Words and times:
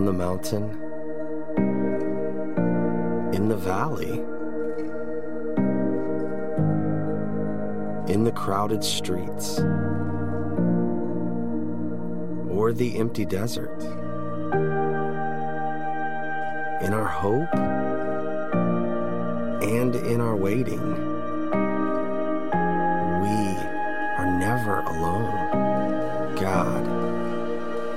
on 0.00 0.06
the 0.06 0.12
mountain, 0.14 0.64
in 3.34 3.50
the 3.50 3.56
valley, 3.56 4.12
in 8.10 8.24
the 8.24 8.32
crowded 8.32 8.82
streets, 8.82 9.58
or 12.48 12.72
the 12.72 12.96
empty 12.96 13.26
desert. 13.26 13.78
In 16.82 16.94
our 16.94 17.04
hope 17.04 17.54
and 19.62 19.94
in 19.96 20.22
our 20.22 20.34
waiting, 20.34 20.94
we 23.20 23.36
are 24.16 24.38
never 24.40 24.80
alone. 24.80 26.36
God 26.36 26.86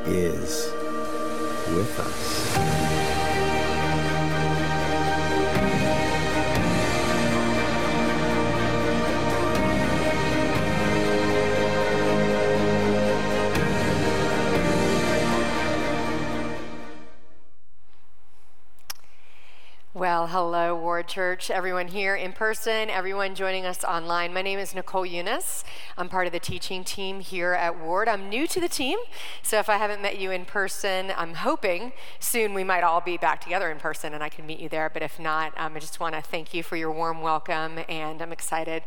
is 0.05 0.70
with 1.72 1.99
us. 1.99 3.02
Well, 19.95 20.25
hello, 20.25 20.75
Ward 20.75 21.07
Church, 21.07 21.52
everyone 21.52 21.89
here 21.89 22.15
in 22.15 22.33
person, 22.33 22.89
everyone 22.89 23.35
joining 23.35 23.63
us 23.63 23.83
online. 23.83 24.33
My 24.33 24.41
name 24.41 24.57
is 24.57 24.73
Nicole 24.73 25.05
Unice. 25.05 25.63
I'm 25.99 26.09
part 26.09 26.25
of 26.25 26.33
the 26.33 26.39
teaching 26.39 26.83
team 26.83 27.19
here 27.19 27.53
at 27.53 27.79
Ward. 27.79 28.07
I'm 28.07 28.27
new 28.27 28.47
to 28.47 28.59
the 28.59 28.67
team, 28.67 28.97
so 29.44 29.59
if 29.59 29.69
I 29.69 29.77
haven't 29.77 30.02
met 30.02 30.17
you 30.17 30.31
in 30.31 30.45
person, 30.45 31.14
I'm 31.16 31.36
hoping 31.36 31.91
soon 32.19 32.55
we 32.55 32.64
might 32.64 32.83
all 32.83 33.02
be 33.02 33.17
back 33.17 33.39
together 33.39 33.69
in 33.69 33.77
person 33.77 34.16
and 34.16 34.23
I 34.23 34.30
can 34.30 34.47
meet 34.47 34.59
you 34.59 34.67
there. 34.67 34.89
But 34.89 35.03
if 35.03 35.19
not, 35.19 35.53
um, 35.58 35.75
I 35.75 35.80
just 35.80 35.99
want 35.99 36.16
to 36.16 36.21
thank 36.21 36.55
you 36.55 36.64
for 36.64 36.75
your 36.75 36.91
warm 36.91 37.21
welcome, 37.21 37.77
and 37.88 38.19
I'm 38.19 38.31
excited 38.31 38.81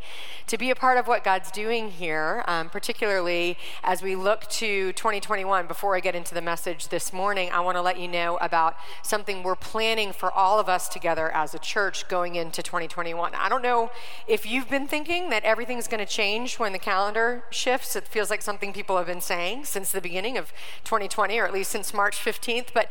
to 0.49 0.59
be 0.59 0.71
a 0.71 0.75
part 0.75 0.99
of 0.99 1.07
what 1.07 1.23
God's 1.23 1.53
doing 1.53 1.93
here, 1.93 2.43
um, 2.49 2.69
particularly 2.69 3.57
as 3.85 4.03
we 4.03 4.17
look 4.17 4.49
to 4.49 4.93
2021. 4.95 5.69
Before 5.69 5.95
I 5.95 6.01
get 6.01 6.17
into 6.17 6.35
the 6.35 6.43
message 6.43 6.89
this 6.89 7.13
morning, 7.13 7.49
I 7.53 7.61
want 7.61 7.77
to 7.77 7.83
let 7.83 7.97
you 7.97 8.09
know 8.09 8.39
about 8.39 8.75
something 9.05 9.45
we're 9.45 9.55
planning 9.55 10.13
for 10.13 10.33
all 10.33 10.59
of 10.59 10.69
us 10.69 10.96
together 10.97 11.31
as 11.31 11.55
a 11.55 11.59
church 11.59 12.09
going 12.09 12.37
into 12.37 12.63
2021. 12.63 13.35
I 13.35 13.49
don't 13.51 13.63
know 13.63 13.91
if 14.27 14.47
you've 14.47 14.71
been 14.71 14.89
thinking 14.89 15.29
that 15.29 15.45
everything's 15.45 15.87
going 15.87 16.05
to 16.05 16.11
change 16.11 16.59
when 16.59 16.73
the 16.73 16.79
calendar 16.79 17.45
shifts. 17.51 17.95
It 17.95 18.09
feels 18.09 18.31
like 18.31 18.41
something 18.41 18.73
people 18.73 18.97
have 18.97 19.07
been 19.07 19.21
saying 19.21 19.67
since 19.67 19.93
the 19.93 20.01
beginning 20.01 20.39
of 20.39 20.53
2020, 20.85 21.39
or 21.39 21.45
at 21.45 21.53
least 21.53 21.71
since 21.71 21.93
March 21.93 22.17
15th. 22.17 22.69
But 22.73 22.91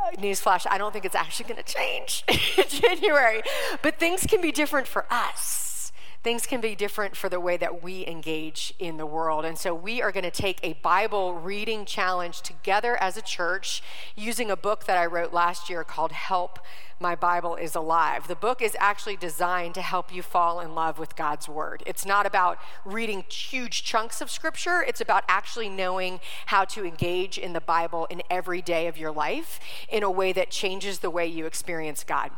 uh, 0.00 0.16
newsflash, 0.16 0.66
I 0.70 0.78
don't 0.78 0.92
think 0.92 1.04
it's 1.04 1.14
actually 1.14 1.52
going 1.52 1.62
to 1.62 1.74
change 1.74 2.24
in 2.28 2.64
January. 2.68 3.42
But 3.82 3.98
things 3.98 4.26
can 4.26 4.40
be 4.40 4.50
different 4.50 4.86
for 4.86 5.04
us 5.10 5.67
things 6.22 6.46
can 6.46 6.60
be 6.60 6.74
different 6.74 7.16
for 7.16 7.28
the 7.28 7.40
way 7.40 7.56
that 7.56 7.82
we 7.82 8.06
engage 8.06 8.74
in 8.78 8.96
the 8.96 9.06
world. 9.06 9.44
And 9.44 9.56
so 9.56 9.74
we 9.74 10.02
are 10.02 10.12
going 10.12 10.24
to 10.24 10.30
take 10.30 10.58
a 10.62 10.74
Bible 10.74 11.34
reading 11.34 11.84
challenge 11.84 12.40
together 12.42 12.96
as 12.96 13.16
a 13.16 13.22
church 13.22 13.82
using 14.16 14.50
a 14.50 14.56
book 14.56 14.86
that 14.86 14.98
I 14.98 15.06
wrote 15.06 15.32
last 15.32 15.70
year 15.70 15.84
called 15.84 16.12
Help 16.12 16.58
my 17.00 17.14
Bible 17.14 17.54
is 17.54 17.74
alive. 17.74 18.26
The 18.26 18.34
book 18.34 18.60
is 18.60 18.76
actually 18.80 19.16
designed 19.16 19.74
to 19.74 19.82
help 19.82 20.12
you 20.12 20.22
fall 20.22 20.60
in 20.60 20.74
love 20.74 20.98
with 20.98 21.14
God's 21.14 21.48
Word. 21.48 21.82
It's 21.86 22.04
not 22.04 22.26
about 22.26 22.58
reading 22.84 23.24
huge 23.28 23.84
chunks 23.84 24.20
of 24.20 24.30
Scripture, 24.30 24.82
it's 24.82 25.00
about 25.00 25.24
actually 25.28 25.68
knowing 25.68 26.20
how 26.46 26.64
to 26.66 26.84
engage 26.84 27.38
in 27.38 27.52
the 27.52 27.60
Bible 27.60 28.06
in 28.06 28.22
every 28.28 28.62
day 28.62 28.88
of 28.88 28.98
your 28.98 29.12
life 29.12 29.60
in 29.88 30.02
a 30.02 30.10
way 30.10 30.32
that 30.32 30.50
changes 30.50 30.98
the 30.98 31.10
way 31.10 31.26
you 31.26 31.46
experience 31.46 32.02
God. 32.02 32.30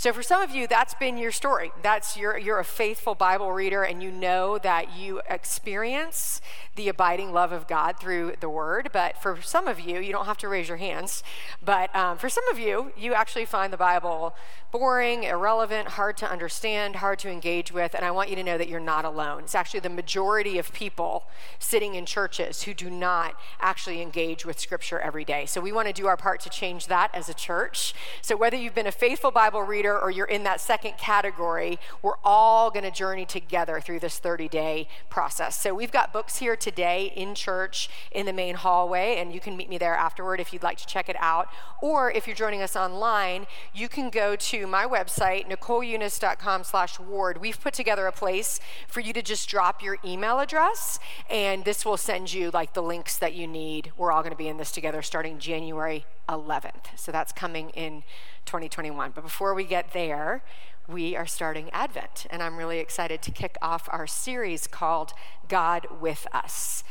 So 0.00 0.14
for 0.14 0.22
some 0.22 0.40
of 0.40 0.50
you, 0.50 0.66
that's 0.66 0.94
been 0.94 1.18
your 1.18 1.30
story. 1.30 1.72
That's 1.82 2.16
you're, 2.16 2.38
you're 2.38 2.58
a 2.58 2.64
faithful 2.64 3.14
Bible 3.14 3.52
reader 3.52 3.82
and 3.82 4.02
you 4.02 4.10
know 4.10 4.56
that 4.56 4.96
you 4.96 5.20
experience 5.28 6.40
the 6.74 6.88
abiding 6.88 7.34
love 7.34 7.52
of 7.52 7.68
God 7.68 8.00
through 8.00 8.36
the 8.40 8.48
Word. 8.48 8.88
But 8.94 9.20
for 9.20 9.42
some 9.42 9.68
of 9.68 9.78
you, 9.78 10.00
you 10.00 10.10
don't 10.10 10.24
have 10.24 10.38
to 10.38 10.48
raise 10.48 10.68
your 10.68 10.78
hands. 10.78 11.22
But 11.62 11.94
um, 11.94 12.16
for 12.16 12.30
some 12.30 12.48
of 12.48 12.58
you, 12.58 12.94
you 12.96 13.12
actually 13.12 13.44
find 13.44 13.70
the 13.70 13.76
Bible 13.76 14.34
boring, 14.72 15.24
irrelevant, 15.24 15.88
hard 15.88 16.16
to 16.16 16.30
understand, 16.30 16.96
hard 16.96 17.18
to 17.18 17.28
engage 17.28 17.70
with. 17.70 17.94
And 17.94 18.02
I 18.02 18.10
want 18.10 18.30
you 18.30 18.36
to 18.36 18.42
know 18.42 18.56
that 18.56 18.68
you're 18.68 18.80
not 18.80 19.04
alone. 19.04 19.42
It's 19.42 19.54
actually 19.54 19.80
the 19.80 19.90
majority 19.90 20.58
of 20.58 20.72
people 20.72 21.24
sitting 21.58 21.94
in 21.94 22.06
churches 22.06 22.62
who 22.62 22.72
do 22.72 22.88
not 22.88 23.34
actually 23.60 24.00
engage 24.00 24.46
with 24.46 24.58
Scripture 24.58 24.98
every 24.98 25.24
day. 25.24 25.44
So 25.44 25.60
we 25.60 25.72
want 25.72 25.88
to 25.88 25.92
do 25.92 26.06
our 26.06 26.16
part 26.16 26.40
to 26.40 26.48
change 26.48 26.86
that 26.86 27.10
as 27.12 27.28
a 27.28 27.34
church. 27.34 27.92
So 28.22 28.36
whether 28.36 28.56
you've 28.56 28.74
been 28.74 28.86
a 28.86 28.92
faithful 28.92 29.30
Bible 29.30 29.62
reader 29.62 29.89
or 29.98 30.10
you're 30.10 30.26
in 30.26 30.44
that 30.44 30.60
second 30.60 30.98
category, 30.98 31.78
we're 32.02 32.18
all 32.24 32.70
going 32.70 32.84
to 32.84 32.90
journey 32.90 33.24
together 33.24 33.80
through 33.80 34.00
this 34.00 34.18
30 34.18 34.48
day 34.48 34.88
process. 35.08 35.60
So 35.60 35.74
we've 35.74 35.92
got 35.92 36.12
books 36.12 36.38
here 36.38 36.56
today 36.56 37.12
in 37.16 37.34
church 37.34 37.88
in 38.12 38.26
the 38.26 38.32
main 38.32 38.56
hallway, 38.56 39.16
and 39.18 39.32
you 39.32 39.40
can 39.40 39.56
meet 39.56 39.68
me 39.68 39.78
there 39.78 39.94
afterward 39.94 40.40
if 40.40 40.52
you'd 40.52 40.62
like 40.62 40.78
to 40.78 40.86
check 40.86 41.08
it 41.08 41.16
out. 41.18 41.48
Or 41.80 42.10
if 42.10 42.26
you're 42.26 42.36
joining 42.36 42.62
us 42.62 42.76
online, 42.76 43.46
you 43.74 43.88
can 43.88 44.10
go 44.10 44.36
to 44.36 44.66
my 44.66 44.84
website, 44.84 45.48
nicoleunice.com 45.48 46.64
slash 46.64 46.98
ward. 47.00 47.40
We've 47.40 47.60
put 47.60 47.74
together 47.74 48.06
a 48.06 48.12
place 48.12 48.60
for 48.88 49.00
you 49.00 49.12
to 49.12 49.22
just 49.22 49.48
drop 49.48 49.82
your 49.82 49.98
email 50.04 50.38
address, 50.38 50.98
and 51.28 51.64
this 51.64 51.84
will 51.84 51.96
send 51.96 52.32
you 52.32 52.50
like 52.50 52.74
the 52.74 52.82
links 52.82 53.16
that 53.18 53.34
you 53.34 53.46
need. 53.46 53.92
We're 53.96 54.12
all 54.12 54.22
going 54.22 54.32
to 54.32 54.38
be 54.38 54.48
in 54.48 54.58
this 54.58 54.72
together 54.72 55.02
starting 55.02 55.38
January 55.38 56.04
11th. 56.28 56.96
So 56.96 57.12
that's 57.12 57.32
coming 57.32 57.70
in 57.70 58.04
2021. 58.50 59.12
But 59.14 59.22
before 59.22 59.54
we 59.54 59.62
get 59.62 59.92
there, 59.92 60.42
we 60.88 61.14
are 61.14 61.24
starting 61.24 61.70
Advent, 61.70 62.26
and 62.30 62.42
I'm 62.42 62.56
really 62.56 62.80
excited 62.80 63.22
to 63.22 63.30
kick 63.30 63.56
off 63.62 63.88
our 63.92 64.08
series 64.08 64.66
called 64.66 65.12
God 65.46 65.86
with 66.00 66.26
Us. 66.32 66.82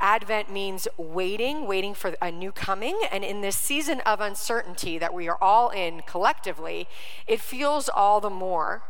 Advent 0.00 0.50
means 0.50 0.88
waiting, 0.96 1.68
waiting 1.68 1.94
for 1.94 2.16
a 2.20 2.32
new 2.32 2.50
coming. 2.50 3.00
And 3.12 3.22
in 3.22 3.42
this 3.42 3.54
season 3.54 4.00
of 4.00 4.20
uncertainty 4.20 4.98
that 4.98 5.14
we 5.14 5.28
are 5.28 5.38
all 5.40 5.70
in 5.70 6.02
collectively, 6.04 6.88
it 7.28 7.40
feels 7.40 7.88
all 7.88 8.20
the 8.20 8.28
more 8.28 8.82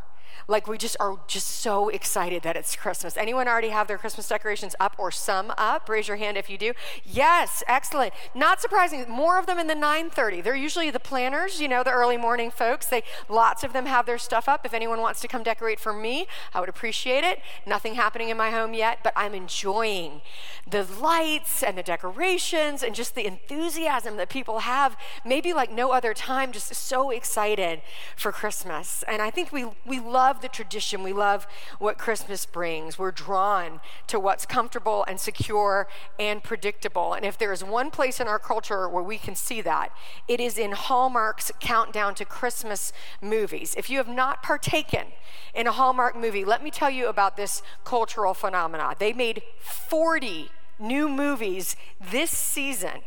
like 0.47 0.67
we 0.67 0.77
just 0.77 0.95
are 0.99 1.19
just 1.27 1.47
so 1.47 1.89
excited 1.89 2.43
that 2.43 2.55
it's 2.55 2.75
Christmas. 2.75 3.17
Anyone 3.17 3.47
already 3.47 3.69
have 3.69 3.87
their 3.87 3.97
Christmas 3.97 4.27
decorations 4.27 4.75
up 4.79 4.95
or 4.97 5.11
some 5.11 5.53
up? 5.57 5.89
Raise 5.89 6.07
your 6.07 6.17
hand 6.17 6.37
if 6.37 6.49
you 6.49 6.57
do. 6.57 6.73
Yes, 7.03 7.63
excellent. 7.67 8.13
Not 8.33 8.61
surprising, 8.61 9.05
more 9.09 9.39
of 9.39 9.45
them 9.45 9.59
in 9.59 9.67
the 9.67 9.75
9:30. 9.75 10.41
They're 10.41 10.55
usually 10.55 10.89
the 10.89 10.99
planners, 10.99 11.61
you 11.61 11.67
know, 11.67 11.83
the 11.83 11.91
early 11.91 12.17
morning 12.17 12.51
folks. 12.51 12.85
They 12.87 13.03
lots 13.29 13.63
of 13.63 13.73
them 13.73 13.85
have 13.85 14.05
their 14.05 14.17
stuff 14.17 14.47
up. 14.47 14.65
If 14.65 14.73
anyone 14.73 15.01
wants 15.01 15.21
to 15.21 15.27
come 15.27 15.43
decorate 15.43 15.79
for 15.79 15.93
me, 15.93 16.27
I 16.53 16.59
would 16.59 16.69
appreciate 16.69 17.23
it. 17.23 17.41
Nothing 17.65 17.95
happening 17.95 18.29
in 18.29 18.37
my 18.37 18.51
home 18.51 18.73
yet, 18.73 18.99
but 19.03 19.13
I'm 19.15 19.33
enjoying 19.33 20.21
the 20.67 20.83
lights 20.83 21.63
and 21.63 21.77
the 21.77 21.83
decorations 21.83 22.81
and 22.81 22.95
just 22.95 23.15
the 23.15 23.25
enthusiasm 23.25 24.17
that 24.17 24.29
people 24.29 24.59
have, 24.59 24.97
maybe 25.23 25.53
like 25.53 25.71
no 25.71 25.91
other 25.91 26.13
time, 26.13 26.51
just 26.51 26.73
so 26.73 27.11
excited 27.11 27.81
for 28.15 28.31
Christmas. 28.31 29.03
And 29.07 29.21
I 29.21 29.29
think 29.29 29.51
we 29.51 29.65
we 29.85 29.99
love 29.99 30.24
love 30.25 30.41
the 30.41 30.47
tradition. 30.47 31.03
We 31.03 31.13
love 31.13 31.45
what 31.77 31.99
Christmas 31.99 32.47
brings. 32.47 32.97
We're 32.97 33.11
drawn 33.11 33.79
to 34.07 34.19
what's 34.19 34.43
comfortable 34.43 35.05
and 35.07 35.19
secure 35.19 35.87
and 36.17 36.43
predictable. 36.43 37.13
And 37.13 37.23
if 37.23 37.37
there 37.37 37.53
is 37.53 37.63
one 37.63 37.91
place 37.91 38.19
in 38.19 38.27
our 38.27 38.39
culture 38.39 38.89
where 38.89 39.03
we 39.03 39.19
can 39.19 39.35
see 39.35 39.61
that, 39.61 39.91
it 40.27 40.39
is 40.39 40.57
in 40.57 40.71
Hallmark's 40.71 41.51
countdown 41.59 42.15
to 42.15 42.25
Christmas 42.25 42.91
movies. 43.21 43.75
If 43.77 43.87
you 43.87 43.99
have 43.99 44.07
not 44.07 44.41
partaken 44.41 45.09
in 45.53 45.67
a 45.67 45.71
Hallmark 45.71 46.15
movie, 46.15 46.43
let 46.43 46.63
me 46.63 46.71
tell 46.71 46.89
you 46.89 47.07
about 47.07 47.37
this 47.37 47.61
cultural 47.83 48.33
phenomenon. 48.33 48.95
They 48.97 49.13
made 49.13 49.43
40 49.59 50.49
new 50.79 51.07
movies 51.07 51.75
this 52.01 52.31
season. 52.31 53.01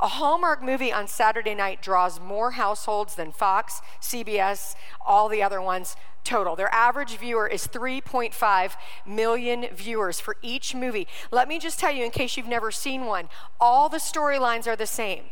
A 0.00 0.06
Hallmark 0.06 0.62
movie 0.62 0.92
on 0.92 1.08
Saturday 1.08 1.56
night 1.56 1.82
draws 1.82 2.20
more 2.20 2.52
households 2.52 3.16
than 3.16 3.32
Fox, 3.32 3.80
CBS, 4.00 4.76
all 5.04 5.28
the 5.28 5.42
other 5.42 5.60
ones 5.60 5.96
total. 6.28 6.54
Their 6.54 6.72
average 6.72 7.16
viewer 7.16 7.46
is 7.46 7.66
3.5 7.66 8.72
million 9.06 9.66
viewers 9.74 10.20
for 10.20 10.36
each 10.42 10.74
movie. 10.74 11.08
Let 11.30 11.48
me 11.48 11.58
just 11.58 11.80
tell 11.80 11.90
you, 11.90 12.04
in 12.04 12.10
case 12.10 12.36
you've 12.36 12.46
never 12.46 12.70
seen 12.70 13.06
one, 13.06 13.28
all 13.58 13.88
the 13.88 13.96
storylines 13.96 14.66
are 14.66 14.76
the 14.76 14.86
same. 14.86 15.24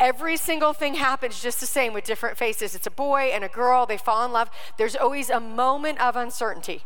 Every 0.00 0.36
single 0.36 0.72
thing 0.72 0.94
happens 0.94 1.42
just 1.42 1.60
the 1.60 1.66
same 1.66 1.92
with 1.92 2.04
different 2.04 2.38
faces. 2.38 2.74
It's 2.74 2.86
a 2.86 2.90
boy 2.90 3.30
and 3.32 3.44
a 3.44 3.48
girl, 3.48 3.84
they 3.84 3.98
fall 3.98 4.24
in 4.24 4.32
love. 4.32 4.50
There's 4.78 4.96
always 4.96 5.28
a 5.28 5.40
moment 5.40 6.00
of 6.00 6.16
uncertainty. 6.16 6.82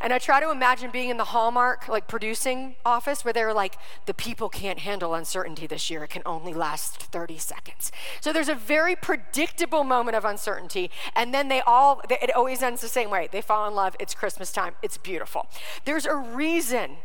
And 0.00 0.12
I 0.12 0.18
try 0.18 0.40
to 0.40 0.50
imagine 0.50 0.90
being 0.90 1.08
in 1.10 1.16
the 1.16 1.24
Hallmark, 1.24 1.88
like 1.88 2.08
producing 2.08 2.76
office, 2.84 3.24
where 3.24 3.32
they're 3.32 3.54
like, 3.54 3.76
the 4.06 4.14
people 4.14 4.48
can't 4.48 4.80
handle 4.80 5.14
uncertainty 5.14 5.66
this 5.66 5.90
year. 5.90 6.04
It 6.04 6.10
can 6.10 6.22
only 6.26 6.54
last 6.54 6.96
30 6.96 7.38
seconds. 7.38 7.92
So 8.20 8.32
there's 8.32 8.48
a 8.48 8.54
very 8.54 8.96
predictable 8.96 9.84
moment 9.84 10.16
of 10.16 10.24
uncertainty. 10.24 10.90
And 11.14 11.32
then 11.34 11.48
they 11.48 11.60
all, 11.60 12.02
it 12.10 12.34
always 12.34 12.62
ends 12.62 12.80
the 12.80 12.88
same 12.88 13.10
way. 13.10 13.28
They 13.30 13.40
fall 13.40 13.68
in 13.68 13.74
love. 13.74 13.96
It's 13.98 14.14
Christmas 14.14 14.52
time. 14.52 14.74
It's 14.82 14.98
beautiful. 14.98 15.48
There's 15.84 16.06
a 16.06 16.16
reason 16.16 16.96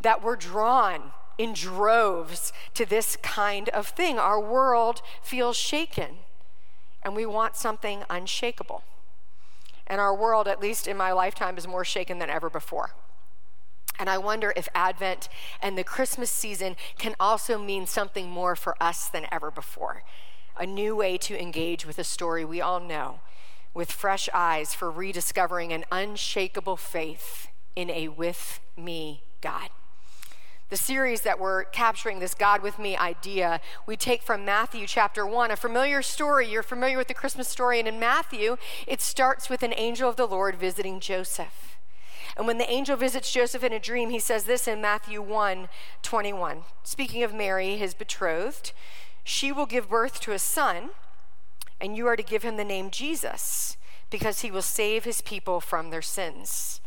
that 0.00 0.22
we're 0.22 0.36
drawn 0.36 1.12
in 1.38 1.52
droves 1.52 2.52
to 2.74 2.84
this 2.84 3.16
kind 3.16 3.68
of 3.70 3.86
thing. 3.88 4.18
Our 4.18 4.40
world 4.40 5.00
feels 5.22 5.56
shaken, 5.56 6.18
and 7.02 7.14
we 7.14 7.24
want 7.24 7.56
something 7.56 8.02
unshakable. 8.10 8.82
And 9.88 10.00
our 10.00 10.14
world, 10.14 10.46
at 10.46 10.60
least 10.60 10.86
in 10.86 10.96
my 10.96 11.10
lifetime, 11.12 11.58
is 11.58 11.66
more 11.66 11.84
shaken 11.84 12.20
than 12.20 12.30
ever 12.30 12.48
before. 12.48 12.90
And 13.98 14.08
I 14.08 14.18
wonder 14.18 14.52
if 14.54 14.68
Advent 14.74 15.28
and 15.60 15.76
the 15.76 15.82
Christmas 15.82 16.30
season 16.30 16.76
can 16.98 17.16
also 17.18 17.58
mean 17.58 17.86
something 17.86 18.28
more 18.30 18.54
for 18.54 18.80
us 18.80 19.08
than 19.08 19.26
ever 19.32 19.50
before. 19.50 20.04
A 20.56 20.66
new 20.66 20.94
way 20.94 21.18
to 21.18 21.40
engage 21.40 21.84
with 21.84 21.98
a 21.98 22.04
story 22.04 22.44
we 22.44 22.60
all 22.60 22.78
know, 22.78 23.20
with 23.74 23.90
fresh 23.90 24.28
eyes 24.32 24.74
for 24.74 24.90
rediscovering 24.90 25.72
an 25.72 25.84
unshakable 25.90 26.76
faith 26.76 27.48
in 27.74 27.90
a 27.90 28.08
with 28.08 28.60
me 28.76 29.22
God. 29.40 29.70
The 30.70 30.76
series 30.76 31.22
that 31.22 31.40
we're 31.40 31.64
capturing, 31.64 32.18
this 32.18 32.34
God 32.34 32.60
with 32.60 32.78
me 32.78 32.94
idea, 32.94 33.58
we 33.86 33.96
take 33.96 34.22
from 34.22 34.44
Matthew 34.44 34.86
chapter 34.86 35.26
1, 35.26 35.50
a 35.50 35.56
familiar 35.56 36.02
story. 36.02 36.46
You're 36.46 36.62
familiar 36.62 36.98
with 36.98 37.08
the 37.08 37.14
Christmas 37.14 37.48
story, 37.48 37.78
and 37.78 37.88
in 37.88 37.98
Matthew, 37.98 38.58
it 38.86 39.00
starts 39.00 39.48
with 39.48 39.62
an 39.62 39.72
angel 39.78 40.10
of 40.10 40.16
the 40.16 40.26
Lord 40.26 40.56
visiting 40.56 41.00
Joseph. 41.00 41.78
And 42.36 42.46
when 42.46 42.58
the 42.58 42.70
angel 42.70 42.98
visits 42.98 43.32
Joseph 43.32 43.64
in 43.64 43.72
a 43.72 43.80
dream, 43.80 44.10
he 44.10 44.18
says 44.18 44.44
this 44.44 44.68
in 44.68 44.82
Matthew 44.82 45.22
1 45.22 45.70
21. 46.02 46.64
Speaking 46.82 47.22
of 47.22 47.32
Mary, 47.32 47.78
his 47.78 47.94
betrothed, 47.94 48.72
she 49.24 49.50
will 49.50 49.64
give 49.64 49.88
birth 49.88 50.20
to 50.20 50.32
a 50.32 50.38
son, 50.38 50.90
and 51.80 51.96
you 51.96 52.06
are 52.06 52.16
to 52.16 52.22
give 52.22 52.42
him 52.42 52.58
the 52.58 52.64
name 52.64 52.90
Jesus, 52.90 53.78
because 54.10 54.42
he 54.42 54.50
will 54.50 54.60
save 54.60 55.04
his 55.04 55.22
people 55.22 55.62
from 55.62 55.88
their 55.88 56.02
sins. 56.02 56.82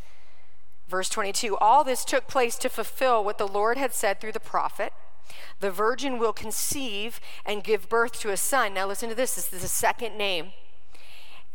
Verse 0.91 1.07
22 1.07 1.57
All 1.57 1.85
this 1.85 2.03
took 2.03 2.27
place 2.27 2.57
to 2.57 2.69
fulfill 2.69 3.23
what 3.23 3.38
the 3.38 3.47
Lord 3.47 3.77
had 3.77 3.93
said 3.93 4.19
through 4.19 4.33
the 4.33 4.41
prophet. 4.41 4.91
The 5.61 5.71
virgin 5.71 6.19
will 6.19 6.33
conceive 6.33 7.21
and 7.45 7.63
give 7.63 7.88
birth 7.88 8.19
to 8.19 8.29
a 8.29 8.38
son. 8.38 8.73
Now, 8.73 8.88
listen 8.88 9.07
to 9.07 9.15
this 9.15 9.35
this 9.35 9.53
is 9.53 9.61
the 9.61 9.67
second 9.69 10.17
name. 10.17 10.51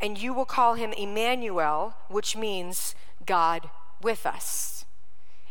And 0.01 0.17
you 0.17 0.33
will 0.33 0.45
call 0.45 0.73
him 0.73 0.91
Emmanuel, 0.91 1.95
which 2.07 2.35
means 2.35 2.95
God 3.27 3.69
with 4.01 4.25
us. 4.25 4.85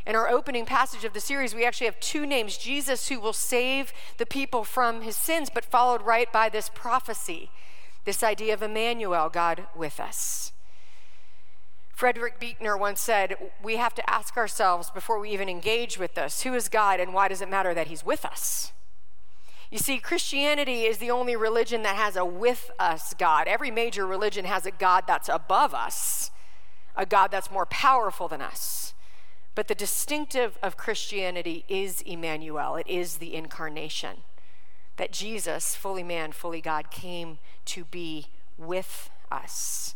In 0.05 0.17
our 0.17 0.29
opening 0.29 0.67
passage 0.67 1.05
of 1.05 1.12
the 1.12 1.21
series, 1.21 1.55
we 1.55 1.65
actually 1.65 1.87
have 1.87 2.00
two 2.00 2.27
names 2.27 2.59
Jesus, 2.59 3.09
who 3.09 3.21
will 3.21 3.33
save 3.33 3.93
the 4.19 4.27
people 4.27 4.65
from 4.65 5.03
his 5.03 5.17
sins, 5.17 5.49
but 5.53 5.65
followed 5.65 6.03
right 6.03 6.33
by 6.33 6.49
this 6.49 6.71
prophecy, 6.75 7.50
this 8.05 8.25
idea 8.25 8.55
of 8.55 8.62
Emmanuel, 8.62 9.29
God 9.29 9.67
with 9.77 10.00
us. 10.00 10.53
Frederick 11.97 12.39
Buechner 12.39 12.77
once 12.77 13.01
said, 13.01 13.37
We 13.63 13.77
have 13.77 13.95
to 13.95 14.11
ask 14.11 14.37
ourselves 14.37 14.91
before 14.91 15.19
we 15.19 15.31
even 15.31 15.49
engage 15.49 15.99
with 15.99 16.13
this 16.15 16.43
who 16.43 16.53
is 16.53 16.69
God 16.69 17.01
and 17.01 17.15
why 17.15 17.27
does 17.27 17.41
it 17.41 17.49
matter 17.49 17.73
that 17.73 17.87
he's 17.87 18.05
with 18.05 18.23
us? 18.23 18.73
You 19.71 19.79
see, 19.79 19.99
Christianity 19.99 20.83
is 20.83 20.99
the 20.99 21.11
only 21.11 21.37
religion 21.37 21.83
that 21.85 21.97
has 21.97 22.15
a 22.15 22.25
with 22.25 22.71
us 22.79 23.15
God. 23.15 23.49
Every 23.49 23.71
major 23.71 24.07
religion 24.07 24.45
has 24.45 24.67
a 24.67 24.71
God 24.71 25.05
that's 25.07 25.31
above 25.31 25.73
us 25.73 26.31
a 26.97 27.07
God 27.07 27.31
that's 27.31 27.51
more 27.51 27.67
powerful 27.67 28.29
than 28.29 28.43
us. 28.43 28.93
But 29.55 29.69
the 29.69 29.75
distinctive 29.75 30.59
of 30.63 30.77
Christianity 30.77 31.65
is 31.67 32.03
Emmanuel, 32.03 32.77
it 32.77 32.87
is 32.87 33.17
the 33.17 33.35
incarnation. 33.35 34.19
That 34.99 35.13
Jesus, 35.13 35.75
fully 35.75 36.03
man, 36.03 36.33
fully 36.33 36.61
God, 36.61 36.91
came 36.91 37.39
to 37.67 37.85
be 37.85 38.27
with 38.59 39.11
us. 39.33 39.95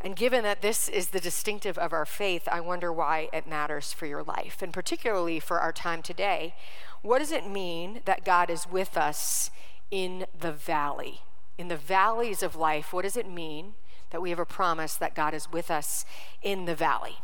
And 0.00 0.16
given 0.16 0.42
that 0.44 0.62
this 0.62 0.88
is 0.88 1.08
the 1.10 1.20
distinctive 1.20 1.76
of 1.76 1.92
our 1.92 2.06
faith, 2.06 2.48
I 2.50 2.60
wonder 2.60 2.92
why 2.92 3.28
it 3.32 3.46
matters 3.46 3.92
for 3.92 4.06
your 4.06 4.22
life, 4.22 4.62
and 4.62 4.72
particularly 4.72 5.40
for 5.40 5.60
our 5.60 5.72
time 5.72 6.02
today. 6.02 6.54
What 7.02 7.18
does 7.18 7.32
it 7.32 7.46
mean 7.46 8.00
that 8.06 8.24
God 8.24 8.48
is 8.48 8.66
with 8.66 8.96
us 8.96 9.50
in 9.90 10.26
the 10.38 10.52
valley? 10.52 11.20
In 11.58 11.68
the 11.68 11.76
valleys 11.76 12.42
of 12.42 12.56
life, 12.56 12.92
what 12.92 13.02
does 13.02 13.16
it 13.16 13.28
mean 13.28 13.74
that 14.10 14.20
we 14.20 14.30
have 14.30 14.38
a 14.38 14.44
promise 14.44 14.94
that 14.96 15.14
God 15.14 15.34
is 15.34 15.50
with 15.50 15.70
us 15.70 16.04
in 16.42 16.64
the 16.64 16.74
valley. 16.74 17.18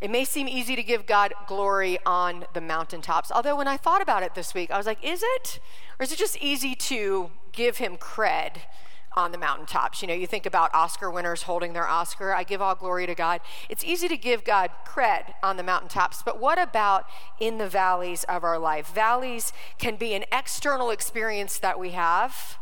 It 0.00 0.10
may 0.10 0.24
seem 0.24 0.48
easy 0.48 0.74
to 0.76 0.82
give 0.82 1.06
God 1.06 1.32
glory 1.46 1.98
on 2.04 2.44
the 2.54 2.60
mountaintops, 2.60 3.30
although 3.30 3.56
when 3.56 3.68
I 3.68 3.76
thought 3.76 4.02
about 4.02 4.22
it 4.22 4.34
this 4.34 4.52
week, 4.52 4.70
I 4.70 4.76
was 4.76 4.86
like, 4.86 5.02
is 5.02 5.22
it? 5.22 5.60
Or 5.98 6.02
is 6.02 6.12
it 6.12 6.18
just 6.18 6.36
easy 6.38 6.74
to 6.74 7.30
give 7.52 7.76
him 7.78 7.96
cred 7.96 8.62
on 9.16 9.32
the 9.32 9.38
mountaintops? 9.38 10.02
You 10.02 10.08
know, 10.08 10.14
you 10.14 10.26
think 10.26 10.46
about 10.46 10.74
Oscar 10.74 11.10
winners 11.10 11.42
holding 11.42 11.72
their 11.72 11.86
Oscar. 11.86 12.34
I 12.34 12.44
give 12.44 12.62
all 12.62 12.74
glory 12.74 13.06
to 13.06 13.14
God. 13.14 13.40
It's 13.68 13.84
easy 13.84 14.08
to 14.08 14.16
give 14.16 14.44
God 14.44 14.70
cred 14.86 15.34
on 15.42 15.56
the 15.56 15.62
mountaintops, 15.62 16.22
but 16.22 16.40
what 16.40 16.60
about 16.60 17.06
in 17.40 17.58
the 17.58 17.68
valleys 17.68 18.24
of 18.24 18.44
our 18.44 18.58
life? 18.58 18.92
Valleys 18.94 19.52
can 19.78 19.96
be 19.96 20.14
an 20.14 20.24
external 20.32 20.90
experience 20.90 21.58
that 21.58 21.78
we 21.78 21.90
have 21.90 22.58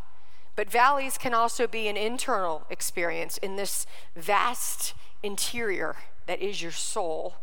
but 0.60 0.70
valleys 0.70 1.16
can 1.16 1.32
also 1.32 1.66
be 1.66 1.88
an 1.88 1.96
internal 1.96 2.66
experience 2.68 3.38
in 3.38 3.56
this 3.56 3.86
vast 4.14 4.92
interior 5.22 5.96
that 6.26 6.42
is 6.42 6.60
your 6.60 6.70
soul. 6.70 7.36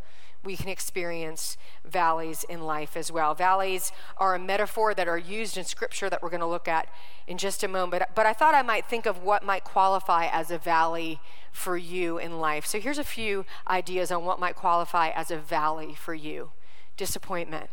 We 0.48 0.56
can 0.56 0.70
experience 0.70 1.58
valleys 1.84 2.46
in 2.48 2.62
life 2.62 2.96
as 2.96 3.12
well. 3.12 3.36
Valleys 3.36 3.92
are 4.16 4.34
a 4.34 4.40
metaphor 4.40 4.94
that 4.94 5.06
are 5.06 5.18
used 5.18 5.58
in 5.58 5.66
scripture 5.66 6.10
that 6.10 6.24
we're 6.24 6.30
going 6.30 6.40
to 6.40 6.46
look 6.48 6.70
at 6.70 6.88
in 7.28 7.38
just 7.38 7.66
a 7.66 7.68
moment. 7.68 8.02
But, 8.16 8.26
I 8.26 8.32
thought 8.32 8.56
I 8.56 8.62
might 8.62 8.86
think 8.86 9.06
of 9.06 9.22
what 9.22 9.44
might 9.44 9.66
qualify 9.66 10.28
as 10.28 10.50
a 10.50 10.58
valley 10.58 11.20
for 11.52 11.76
you 11.76 12.18
in 12.18 12.40
life. 12.40 12.66
So 12.66 12.80
here's 12.80 12.98
a 12.98 13.04
few 13.04 13.46
ideas 13.68 14.10
on 14.10 14.24
what 14.24 14.40
might 14.40 14.56
qualify 14.56 15.10
as 15.10 15.32
a 15.32 15.38
valley 15.38 15.94
for 15.94 16.14
you 16.14 16.52
disappointment, 16.96 17.70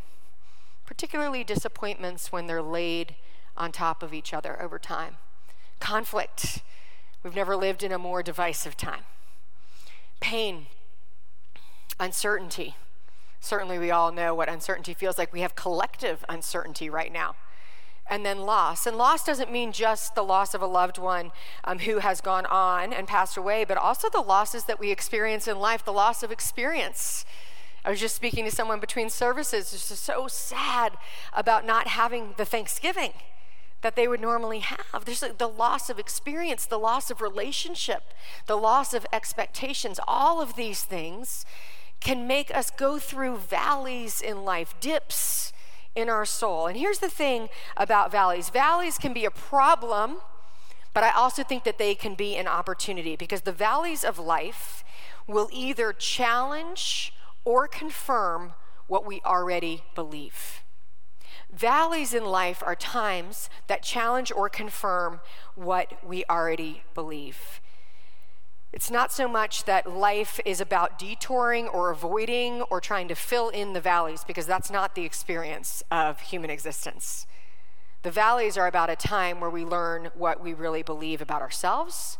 particularly 0.84 1.44
disappointments 1.44 2.32
when 2.32 2.48
they're 2.48 2.60
laid 2.60 3.14
on 3.56 3.70
top 3.70 4.02
of 4.02 4.12
each 4.12 4.34
other 4.34 4.60
over 4.60 4.80
time 4.80 5.18
conflict. 5.78 6.60
We've 7.22 7.36
never 7.36 7.54
lived 7.54 7.84
in 7.84 7.92
a 7.92 7.98
more 7.98 8.20
divisive 8.20 8.76
time. 8.76 9.04
Pain, 10.18 10.66
uncertainty. 11.98 12.76
Certainly, 13.40 13.78
we 13.78 13.90
all 13.90 14.10
know 14.10 14.34
what 14.34 14.48
uncertainty 14.48 14.94
feels 14.94 15.18
like. 15.18 15.32
We 15.32 15.40
have 15.40 15.54
collective 15.54 16.24
uncertainty 16.28 16.88
right 16.88 17.12
now. 17.12 17.36
And 18.08 18.24
then 18.24 18.40
loss. 18.40 18.86
And 18.86 18.96
loss 18.96 19.24
doesn't 19.24 19.50
mean 19.50 19.72
just 19.72 20.14
the 20.14 20.22
loss 20.22 20.54
of 20.54 20.62
a 20.62 20.66
loved 20.66 20.98
one 20.98 21.32
um, 21.64 21.80
who 21.80 21.98
has 21.98 22.20
gone 22.20 22.46
on 22.46 22.92
and 22.92 23.08
passed 23.08 23.36
away, 23.36 23.64
but 23.64 23.78
also 23.78 24.08
the 24.10 24.20
losses 24.20 24.64
that 24.64 24.78
we 24.78 24.90
experience 24.90 25.48
in 25.48 25.58
life, 25.58 25.84
the 25.84 25.92
loss 25.92 26.22
of 26.22 26.30
experience. 26.30 27.24
I 27.84 27.90
was 27.90 28.00
just 28.00 28.14
speaking 28.14 28.44
to 28.46 28.50
someone 28.50 28.80
between 28.80 29.10
services, 29.10 29.70
just 29.70 29.88
so 29.88 30.26
sad 30.26 30.94
about 31.34 31.66
not 31.66 31.88
having 31.88 32.34
the 32.36 32.46
Thanksgiving 32.46 33.12
that 33.82 33.94
they 33.94 34.08
would 34.08 34.20
normally 34.20 34.60
have. 34.60 35.04
There's 35.04 35.20
the 35.20 35.48
loss 35.48 35.90
of 35.90 35.98
experience, 35.98 36.64
the 36.64 36.78
loss 36.78 37.10
of 37.10 37.20
relationship, 37.20 38.14
the 38.46 38.56
loss 38.56 38.94
of 38.94 39.06
expectations. 39.12 40.00
All 40.08 40.40
of 40.40 40.56
these 40.56 40.82
things 40.82 41.44
can 42.04 42.26
make 42.26 42.54
us 42.54 42.70
go 42.70 42.98
through 42.98 43.38
valleys 43.38 44.20
in 44.20 44.44
life, 44.44 44.74
dips 44.78 45.52
in 45.96 46.08
our 46.08 46.26
soul. 46.26 46.66
And 46.66 46.76
here's 46.76 46.98
the 46.98 47.08
thing 47.08 47.48
about 47.76 48.12
valleys 48.12 48.50
valleys 48.50 48.98
can 48.98 49.12
be 49.12 49.24
a 49.24 49.30
problem, 49.30 50.18
but 50.92 51.02
I 51.02 51.10
also 51.10 51.42
think 51.42 51.64
that 51.64 51.78
they 51.78 51.94
can 51.94 52.14
be 52.14 52.36
an 52.36 52.46
opportunity 52.46 53.16
because 53.16 53.40
the 53.40 53.52
valleys 53.52 54.04
of 54.04 54.18
life 54.18 54.84
will 55.26 55.48
either 55.50 55.92
challenge 55.92 57.12
or 57.44 57.66
confirm 57.66 58.52
what 58.86 59.06
we 59.06 59.20
already 59.24 59.82
believe. 59.94 60.62
Valleys 61.50 62.12
in 62.12 62.24
life 62.24 62.62
are 62.66 62.74
times 62.74 63.48
that 63.66 63.82
challenge 63.82 64.30
or 64.30 64.48
confirm 64.48 65.20
what 65.54 66.04
we 66.06 66.24
already 66.28 66.82
believe. 66.94 67.60
It's 68.74 68.90
not 68.90 69.12
so 69.12 69.28
much 69.28 69.66
that 69.66 69.88
life 69.88 70.40
is 70.44 70.60
about 70.60 70.98
detouring 70.98 71.68
or 71.68 71.90
avoiding 71.90 72.62
or 72.62 72.80
trying 72.80 73.06
to 73.06 73.14
fill 73.14 73.48
in 73.48 73.72
the 73.72 73.80
valleys, 73.80 74.24
because 74.24 74.46
that's 74.46 74.68
not 74.68 74.96
the 74.96 75.04
experience 75.04 75.84
of 75.92 76.18
human 76.18 76.50
existence. 76.50 77.24
The 78.02 78.10
valleys 78.10 78.58
are 78.58 78.66
about 78.66 78.90
a 78.90 78.96
time 78.96 79.38
where 79.38 79.48
we 79.48 79.64
learn 79.64 80.10
what 80.14 80.42
we 80.42 80.54
really 80.54 80.82
believe 80.82 81.22
about 81.22 81.40
ourselves, 81.40 82.18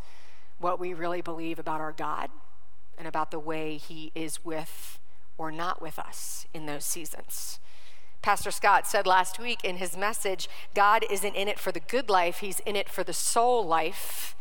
what 0.57 0.79
we 0.79 0.93
really 0.93 1.19
believe 1.19 1.59
about 1.59 1.81
our 1.81 1.91
God, 1.91 2.29
and 2.97 3.05
about 3.05 3.31
the 3.31 3.39
way 3.39 3.75
He 3.75 4.13
is 4.15 4.45
with 4.45 4.97
or 5.37 5.51
not 5.51 5.81
with 5.81 5.99
us 5.99 6.45
in 6.53 6.67
those 6.67 6.85
seasons. 6.85 7.59
Pastor 8.21 8.49
Scott 8.49 8.87
said 8.87 9.05
last 9.05 9.39
week 9.39 9.61
in 9.65 9.75
his 9.75 9.97
message 9.97 10.47
God 10.73 11.03
isn't 11.11 11.35
in 11.35 11.49
it 11.49 11.59
for 11.59 11.73
the 11.73 11.81
good 11.81 12.09
life, 12.09 12.37
He's 12.37 12.61
in 12.61 12.77
it 12.77 12.87
for 12.87 13.03
the 13.03 13.11
soul 13.11 13.67
life. 13.67 14.37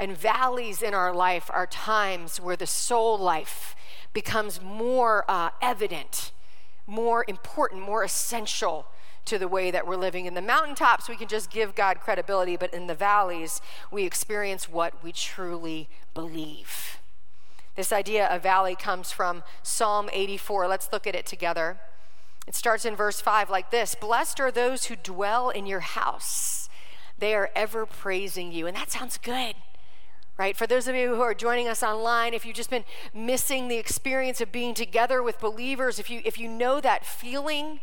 And 0.00 0.16
valleys 0.16 0.80
in 0.80 0.94
our 0.94 1.14
life 1.14 1.50
are 1.52 1.66
times 1.66 2.40
where 2.40 2.56
the 2.56 2.66
soul 2.66 3.18
life 3.18 3.76
becomes 4.14 4.58
more 4.58 5.26
uh, 5.28 5.50
evident, 5.60 6.32
more 6.86 7.22
important, 7.28 7.82
more 7.82 8.02
essential 8.02 8.86
to 9.26 9.38
the 9.38 9.46
way 9.46 9.70
that 9.70 9.86
we're 9.86 9.96
living. 9.96 10.24
In 10.24 10.32
the 10.32 10.40
mountaintops, 10.40 11.06
we 11.06 11.16
can 11.16 11.28
just 11.28 11.50
give 11.50 11.74
God 11.74 12.00
credibility, 12.00 12.56
but 12.56 12.72
in 12.72 12.86
the 12.86 12.94
valleys, 12.94 13.60
we 13.90 14.04
experience 14.04 14.70
what 14.70 15.04
we 15.04 15.12
truly 15.12 15.86
believe. 16.14 16.96
This 17.76 17.92
idea 17.92 18.26
of 18.26 18.42
valley 18.42 18.76
comes 18.76 19.12
from 19.12 19.42
Psalm 19.62 20.08
84. 20.14 20.66
Let's 20.66 20.88
look 20.94 21.06
at 21.06 21.14
it 21.14 21.26
together. 21.26 21.76
It 22.48 22.54
starts 22.54 22.86
in 22.86 22.96
verse 22.96 23.20
5 23.20 23.50
like 23.50 23.70
this 23.70 23.94
Blessed 23.94 24.40
are 24.40 24.50
those 24.50 24.86
who 24.86 24.96
dwell 24.96 25.50
in 25.50 25.66
your 25.66 25.80
house, 25.80 26.70
they 27.18 27.34
are 27.34 27.50
ever 27.54 27.84
praising 27.84 28.50
you. 28.50 28.66
And 28.66 28.74
that 28.74 28.90
sounds 28.90 29.18
good. 29.18 29.56
Right? 30.40 30.56
For 30.56 30.66
those 30.66 30.88
of 30.88 30.96
you 30.96 31.16
who 31.16 31.20
are 31.20 31.34
joining 31.34 31.68
us 31.68 31.82
online, 31.82 32.32
if 32.32 32.46
you've 32.46 32.56
just 32.56 32.70
been 32.70 32.86
missing 33.12 33.68
the 33.68 33.76
experience 33.76 34.40
of 34.40 34.50
being 34.50 34.72
together 34.72 35.22
with 35.22 35.38
believers, 35.38 35.98
if 35.98 36.08
you 36.08 36.22
if 36.24 36.38
you 36.38 36.48
know 36.48 36.80
that 36.80 37.04
feeling, 37.04 37.80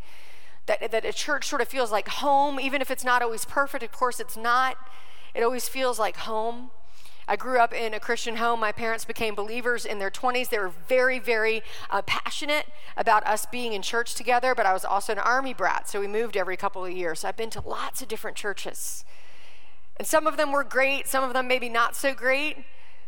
that, 0.65 0.89
that 0.89 1.05
a 1.05 1.13
church 1.13 1.47
sort 1.47 1.61
of 1.61 1.67
feels 1.67 1.91
like 1.91 2.07
home, 2.07 2.59
even 2.59 2.81
if 2.81 2.89
it's 2.89 3.03
not 3.03 3.21
always 3.21 3.45
perfect, 3.45 3.83
of 3.83 3.91
course 3.91 4.19
it's 4.19 4.35
not. 4.35 4.75
It 5.35 5.43
always 5.43 5.69
feels 5.69 5.99
like 5.99 6.17
home. 6.17 6.71
I 7.27 7.35
grew 7.35 7.59
up 7.59 7.75
in 7.75 7.93
a 7.93 7.99
Christian 7.99 8.37
home. 8.37 8.59
My 8.59 8.71
parents 8.71 9.05
became 9.05 9.35
believers 9.35 9.85
in 9.85 9.99
their 9.99 10.09
20s. 10.09 10.49
They 10.49 10.57
were 10.57 10.73
very, 10.87 11.19
very 11.19 11.61
uh, 11.91 12.01
passionate 12.07 12.65
about 12.95 13.23
us 13.27 13.45
being 13.45 13.73
in 13.73 13.83
church 13.83 14.15
together, 14.15 14.55
but 14.55 14.65
I 14.65 14.73
was 14.73 14.83
also 14.83 15.13
an 15.13 15.19
army 15.19 15.53
brat, 15.53 15.87
so 15.87 15.99
we 15.99 16.07
moved 16.07 16.35
every 16.35 16.57
couple 16.57 16.83
of 16.83 16.91
years. 16.91 17.19
So 17.19 17.27
I've 17.27 17.37
been 17.37 17.51
to 17.51 17.61
lots 17.61 18.01
of 18.01 18.07
different 18.07 18.35
churches. 18.35 19.05
And 19.97 20.07
some 20.07 20.27
of 20.27 20.37
them 20.37 20.51
were 20.51 20.63
great, 20.63 21.07
some 21.07 21.23
of 21.23 21.33
them 21.33 21.47
maybe 21.47 21.69
not 21.69 21.95
so 21.95 22.13
great. 22.13 22.57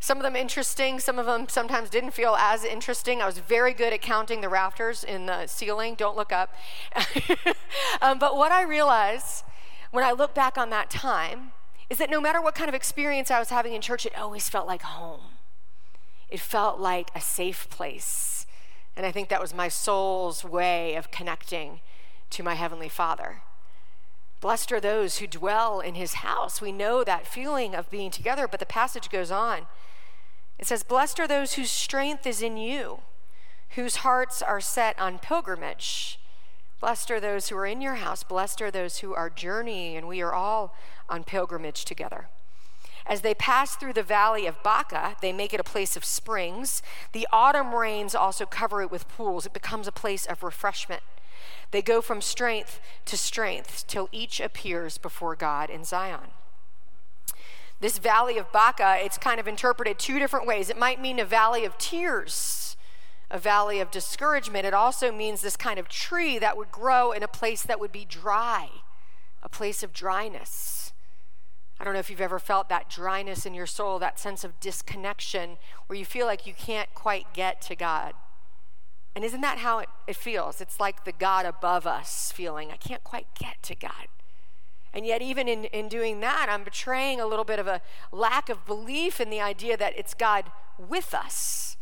Some 0.02 0.18
of 0.18 0.24
them 0.24 0.36
interesting, 0.36 1.00
some 1.00 1.20
of 1.20 1.26
them 1.26 1.50
sometimes 1.50 1.90
didn't 1.90 2.12
feel 2.12 2.36
as 2.40 2.64
interesting. 2.64 3.22
I 3.22 3.26
was 3.26 3.40
very 3.40 3.74
good 3.74 3.92
at 3.92 4.02
counting 4.02 4.40
the 4.40 4.48
rafters 4.48 5.04
in 5.04 5.26
the 5.26 5.46
ceiling. 5.48 5.96
Don't 5.96 6.16
look 6.16 6.32
up. 6.32 6.56
um, 8.02 8.18
but 8.18 8.38
what 8.38 8.52
I 8.52 8.62
realized 8.64 9.44
when 9.92 10.06
I 10.06 10.14
look 10.14 10.34
back 10.34 10.58
on 10.58 10.70
that 10.70 10.90
time 10.90 11.52
is 11.90 11.98
that 11.98 12.10
no 12.10 12.22
matter 12.22 12.42
what 12.42 12.56
kind 12.56 12.70
of 12.70 12.76
experience 12.76 13.30
I 13.30 13.40
was 13.40 13.50
having 13.50 13.74
in 13.74 13.82
church, 13.82 14.06
it 14.06 14.18
always 14.18 14.48
felt 14.48 14.68
like 14.68 14.84
home. 14.84 15.22
It 16.30 16.40
felt 16.40 16.80
like 16.80 17.10
a 17.14 17.22
safe 17.22 17.70
place. 17.70 18.46
And 18.96 19.06
I 19.06 19.12
think 19.12 19.28
that 19.30 19.42
was 19.42 19.54
my 19.54 19.68
soul's 19.68 20.46
way 20.46 20.96
of 20.96 21.12
connecting 21.12 21.82
to 22.30 22.44
my 22.44 22.54
Heavenly 22.54 22.90
Father. 22.90 23.42
Blessed 24.42 24.72
are 24.72 24.80
those 24.80 25.18
who 25.18 25.28
dwell 25.28 25.80
in 25.82 25.96
his 25.96 26.16
house. 26.16 26.62
We 26.62 26.72
know 26.72 27.04
that 27.04 27.28
feeling 27.28 27.76
of 27.76 27.90
being 27.90 28.10
together, 28.10 28.48
but 28.48 28.60
the 28.60 28.66
passage 28.66 29.10
goes 29.10 29.32
on. 29.32 29.68
It 30.58 30.66
says, 30.66 30.84
Blessed 30.84 31.20
are 31.20 31.28
those 31.28 31.54
whose 31.54 31.72
strength 31.72 32.26
is 32.26 32.42
in 32.42 32.58
you, 32.58 33.00
whose 33.72 33.98
hearts 33.98 34.42
are 34.42 34.62
set 34.62 34.98
on 35.00 35.20
pilgrimage. 35.20 36.20
Blessed 36.80 37.12
are 37.12 37.20
those 37.20 37.50
who 37.50 37.58
are 37.58 37.66
in 37.66 37.82
your 37.82 37.96
house. 37.96 38.24
Blessed 38.24 38.62
are 38.62 38.72
those 38.72 39.00
who 39.00 39.14
are 39.14 39.30
journeying, 39.30 39.98
and 39.98 40.08
we 40.08 40.22
are 40.22 40.34
all 40.34 40.74
on 41.10 41.26
pilgrimage 41.26 41.84
together. 41.84 42.30
As 43.06 43.22
they 43.22 43.34
pass 43.34 43.76
through 43.76 43.94
the 43.94 44.04
valley 44.04 44.46
of 44.46 44.62
Baca, 44.64 45.16
they 45.22 45.34
make 45.34 45.54
it 45.54 45.60
a 45.60 45.64
place 45.64 45.98
of 45.98 46.06
springs. 46.06 46.82
The 47.12 47.28
autumn 47.34 47.74
rains 47.74 48.16
also 48.16 48.46
cover 48.46 48.82
it 48.82 48.92
with 48.92 49.10
pools. 49.10 49.46
It 49.46 49.54
becomes 49.54 49.88
a 49.88 49.92
place 49.92 50.26
of 50.26 50.44
refreshment. 50.44 51.02
They 51.72 51.82
go 51.82 52.02
from 52.02 52.22
strength 52.22 52.80
to 53.06 53.18
strength 53.18 53.86
till 53.88 54.10
each 54.12 54.40
appears 54.40 54.98
before 54.98 55.36
God 55.36 55.70
in 55.70 55.84
Zion. 55.84 56.32
This 57.82 57.98
valley 57.98 58.38
of 58.38 58.52
Baca, 58.52 58.98
it's 59.00 59.18
kind 59.18 59.40
of 59.40 59.48
interpreted 59.48 59.98
two 59.98 60.20
different 60.20 60.46
ways. 60.46 60.70
It 60.70 60.78
might 60.78 61.02
mean 61.02 61.18
a 61.18 61.26
valley 61.26 61.64
of 61.64 61.78
tears, 61.78 62.76
a 63.32 63.40
valley 63.40 63.80
of 63.80 63.90
discouragement. 63.90 64.66
It 64.66 64.74
also 64.74 65.12
means 65.12 65.42
this 65.42 65.56
kind 65.56 65.80
of 65.80 65.88
tree 65.88 66.38
that 66.40 66.58
would 66.58 66.72
grow 66.72 67.12
in 67.12 67.24
a 67.24 67.28
place 67.28 67.64
that 67.64 67.80
would 67.80 67.92
be 67.92 68.04
dry, 68.04 68.70
a 69.42 69.48
place 69.48 69.82
of 69.82 69.94
dryness. 69.94 70.92
I 71.80 71.86
don't 71.86 71.94
know 71.94 72.02
if 72.02 72.10
you've 72.10 72.20
ever 72.20 72.40
felt 72.40 72.68
that 72.68 72.90
dryness 72.90 73.46
in 73.46 73.54
your 73.54 73.66
soul, 73.66 74.00
that 74.00 74.20
sense 74.20 74.44
of 74.44 74.60
disconnection 74.60 75.58
where 75.88 75.98
you 75.98 76.04
feel 76.04 76.26
like 76.26 76.46
you 76.46 76.54
can't 76.54 76.94
quite 76.94 77.34
get 77.34 77.62
to 77.62 77.76
God. 77.76 78.14
And 79.20 79.26
isn't 79.26 79.42
that 79.42 79.58
how 79.58 79.80
it, 79.80 79.90
it 80.08 80.16
feels? 80.16 80.62
It's 80.62 80.80
like 80.80 81.04
the 81.04 81.12
God 81.12 81.46
above 81.46 81.86
us 81.86 82.32
feeling. 82.34 82.72
I 82.72 82.78
can't 82.78 83.04
quite 83.04 83.28
get 83.38 83.62
to 83.64 83.76
God. 83.76 84.08
And 84.94 85.06
yet, 85.06 85.22
even 85.22 85.50
in, 85.50 85.66
in 85.66 85.90
doing 85.90 86.22
that, 86.22 86.48
I'm 86.50 86.64
betraying 86.64 87.20
a 87.20 87.26
little 87.26 87.44
bit 87.44 87.60
of 87.60 87.68
a 87.68 87.82
lack 88.14 88.48
of 88.48 88.66
belief 88.66 89.20
in 89.20 89.30
the 89.30 89.42
idea 89.42 89.76
that 89.76 89.92
it's 90.00 90.14
God 90.14 90.46
with 90.78 91.14
us. 91.14 91.76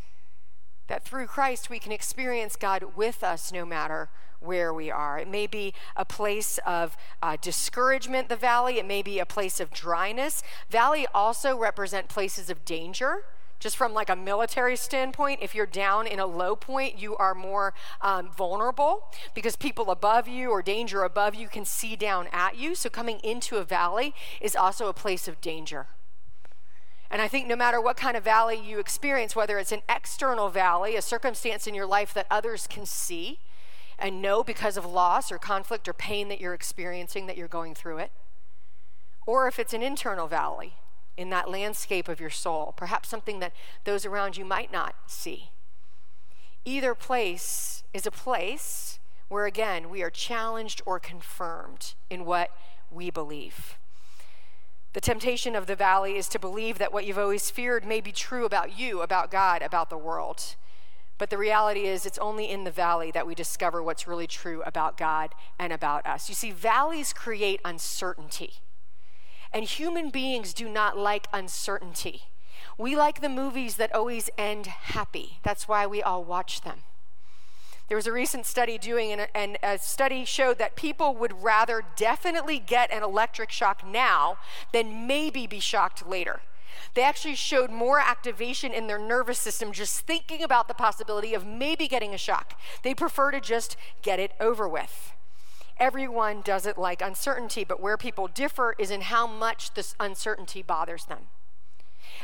That 0.88 1.06
through 1.06 1.28
Christ 1.28 1.70
we 1.70 1.78
can 1.78 1.92
experience 1.92 2.56
God 2.56 2.96
with 2.96 3.24
us 3.24 3.52
no 3.52 3.68
matter 3.68 4.10
where 4.40 4.74
we 4.74 4.90
are. 4.90 5.20
It 5.20 5.28
may 5.28 5.46
be 5.46 5.76
a 5.96 6.06
place 6.06 6.58
of 6.66 6.98
uh, 7.22 7.38
discouragement, 7.40 8.30
the 8.30 8.36
valley. 8.36 8.80
It 8.80 8.88
may 8.88 9.04
be 9.04 9.20
a 9.20 9.28
place 9.28 9.60
of 9.60 9.70
dryness. 9.70 10.42
Valley 10.72 11.06
also 11.14 11.56
represent 11.56 12.10
places 12.10 12.50
of 12.50 12.66
danger. 12.66 13.26
Just 13.60 13.76
from 13.76 13.94
like 13.94 14.10
a 14.10 14.16
military 14.16 14.76
standpoint, 14.76 15.40
if 15.42 15.56
you're 15.56 15.66
down 15.66 16.06
in 16.06 16.20
a 16.20 16.28
low 16.28 16.56
point, 16.56 17.00
you 17.00 17.16
are 17.18 17.34
more 17.34 17.74
um, 18.02 18.30
vulnerable 18.30 19.12
because 19.34 19.56
people 19.56 19.90
above 19.90 20.28
you 20.28 20.50
or 20.50 20.62
danger 20.62 21.04
above 21.04 21.34
you 21.34 21.48
can 21.48 21.66
see 21.66 21.96
down 21.96 22.28
at 22.32 22.58
you. 22.58 22.76
So 22.76 22.90
coming 22.90 23.20
into 23.24 23.58
a 23.58 23.64
valley 23.64 24.14
is 24.40 24.56
also 24.56 24.88
a 24.88 24.94
place 24.94 25.28
of 25.28 25.42
danger. 25.42 25.88
And 27.10 27.22
I 27.22 27.28
think 27.28 27.48
no 27.48 27.56
matter 27.56 27.82
what 27.82 27.98
kind 27.98 28.18
of 28.18 28.24
valley 28.24 28.60
you 28.60 28.80
experience, 28.80 29.36
whether 29.36 29.58
it's 29.58 29.72
an 29.72 29.82
external 29.90 30.50
valley, 30.50 30.96
a 30.96 31.02
circumstance 31.02 31.66
in 31.66 31.74
your 31.74 31.86
life 31.86 32.14
that 32.14 32.28
others 32.30 32.68
can 32.68 32.86
see, 32.86 33.40
and 33.98 34.22
know 34.22 34.44
because 34.44 34.78
of 34.78 34.86
loss 34.86 35.32
or 35.32 35.40
conflict 35.40 35.88
or 35.88 35.94
pain 35.94 36.28
that 36.28 36.40
you're 36.40 36.54
experiencing 36.54 37.26
that 37.26 37.38
you're 37.38 37.48
going 37.48 37.74
through 37.74 37.98
it. 37.98 38.12
Or 39.26 39.48
if 39.48 39.58
it's 39.58 39.74
an 39.74 39.82
internal 39.82 40.28
valley 40.28 40.76
in 41.18 41.30
that 41.32 41.50
landscape 41.50 42.08
of 42.08 42.20
your 42.20 42.30
soul, 42.30 42.74
perhaps 42.78 43.10
something 43.10 43.40
that 43.40 43.54
those 43.84 44.06
around 44.06 44.38
you 44.38 44.46
might 44.46 44.72
not 44.72 44.96
see. 45.08 45.50
Either 46.64 46.94
place 46.94 47.84
is 47.94 48.06
a 48.06 48.12
place 48.12 49.00
where, 49.28 49.46
again, 49.46 49.90
we 49.90 50.04
are 50.04 50.10
challenged 50.10 50.82
or 50.86 51.00
confirmed 51.00 51.96
in 52.10 52.24
what 52.24 52.52
we 52.92 53.10
believe. 53.10 53.78
The 54.94 55.02
temptation 55.02 55.56
of 55.56 55.68
the 55.68 55.76
valley 55.76 56.18
is 56.18 56.28
to 56.30 56.40
believe 56.40 56.78
that 56.78 56.94
what 56.94 57.06
you've 57.06 57.18
always 57.18 57.50
feared 57.50 57.86
may 57.86 58.02
be 58.02 58.12
true 58.12 58.46
about 58.46 58.78
you, 58.78 59.02
about 59.02 59.32
God, 59.32 59.62
about 59.62 59.90
the 59.90 59.98
world. 59.98 60.56
But 61.18 61.30
the 61.30 61.38
reality 61.38 61.82
is, 61.82 62.06
it's 62.06 62.18
only 62.20 62.50
in 62.50 62.64
the 62.64 62.72
valley 62.72 63.12
that 63.12 63.26
we 63.26 63.34
discover 63.34 63.82
what's 63.82 64.08
really 64.08 64.28
true 64.28 64.62
about 64.66 64.98
God 64.98 65.34
and 65.58 65.74
about 65.74 66.06
us. 66.06 66.30
You 66.30 66.36
see, 66.36 66.52
valleys 66.52 67.12
create 67.12 67.60
uncertainty, 67.66 68.56
and 69.54 69.66
human 69.66 70.10
beings 70.10 70.54
do 70.54 70.70
not 70.70 70.98
like 70.98 71.28
uncertainty. 71.34 72.24
We 72.78 72.96
like 72.96 73.22
the 73.22 73.30
movies 73.30 73.76
that 73.78 73.94
always 73.94 74.30
end 74.38 74.68
happy. 74.68 75.40
That's 75.44 75.68
why 75.68 75.88
we 75.88 76.02
all 76.04 76.24
watch 76.24 76.62
them. 76.62 76.82
There 77.88 77.96
was 77.96 78.08
a 78.08 78.12
recent 78.12 78.46
study 78.46 78.78
doing, 78.78 79.12
and 79.14 79.22
a, 79.22 79.38
and 79.38 79.58
a, 79.64 79.80
study 79.80 80.26
showed 80.26 80.58
that 80.58 80.76
people 80.76 81.16
would 81.16 81.42
rather 81.42 81.84
definitely 81.96 82.60
get 82.60 82.92
an 82.92 83.02
electric 83.02 83.50
shock 83.50 83.86
now 83.88 84.38
than 84.74 85.08
maybe 85.08 85.48
be 85.48 85.60
shocked 85.60 86.06
later. 86.06 86.42
They 86.94 87.04
actually 87.04 87.36
showed 87.36 87.72
more 87.72 88.00
activation 88.00 88.74
in 88.74 88.88
their 88.88 89.00
nervous 89.00 89.40
system 89.40 89.72
just 89.72 90.02
thinking 90.02 90.44
about 90.44 90.68
the 90.68 90.74
possibility 90.74 91.34
of 91.34 91.46
maybe 91.46 91.88
getting 91.88 92.14
a 92.14 92.18
shock. 92.18 92.60
They 92.84 92.94
prefer 92.94 93.32
to 93.32 93.40
just 93.40 93.78
get 94.02 94.20
it 94.20 94.34
over 94.40 94.68
with. 94.68 95.14
Everyone 95.80 96.42
doesn't 96.42 96.78
like 96.78 97.02
uncertainty, 97.02 97.64
but 97.64 97.80
where 97.80 97.98
people 97.98 98.28
differ 98.28 98.76
is 98.80 98.92
in 98.92 99.02
how 99.02 99.28
much 99.28 99.74
this 99.74 99.96
uncertainty 100.00 100.62
bothers 100.62 101.06
them. 101.06 101.28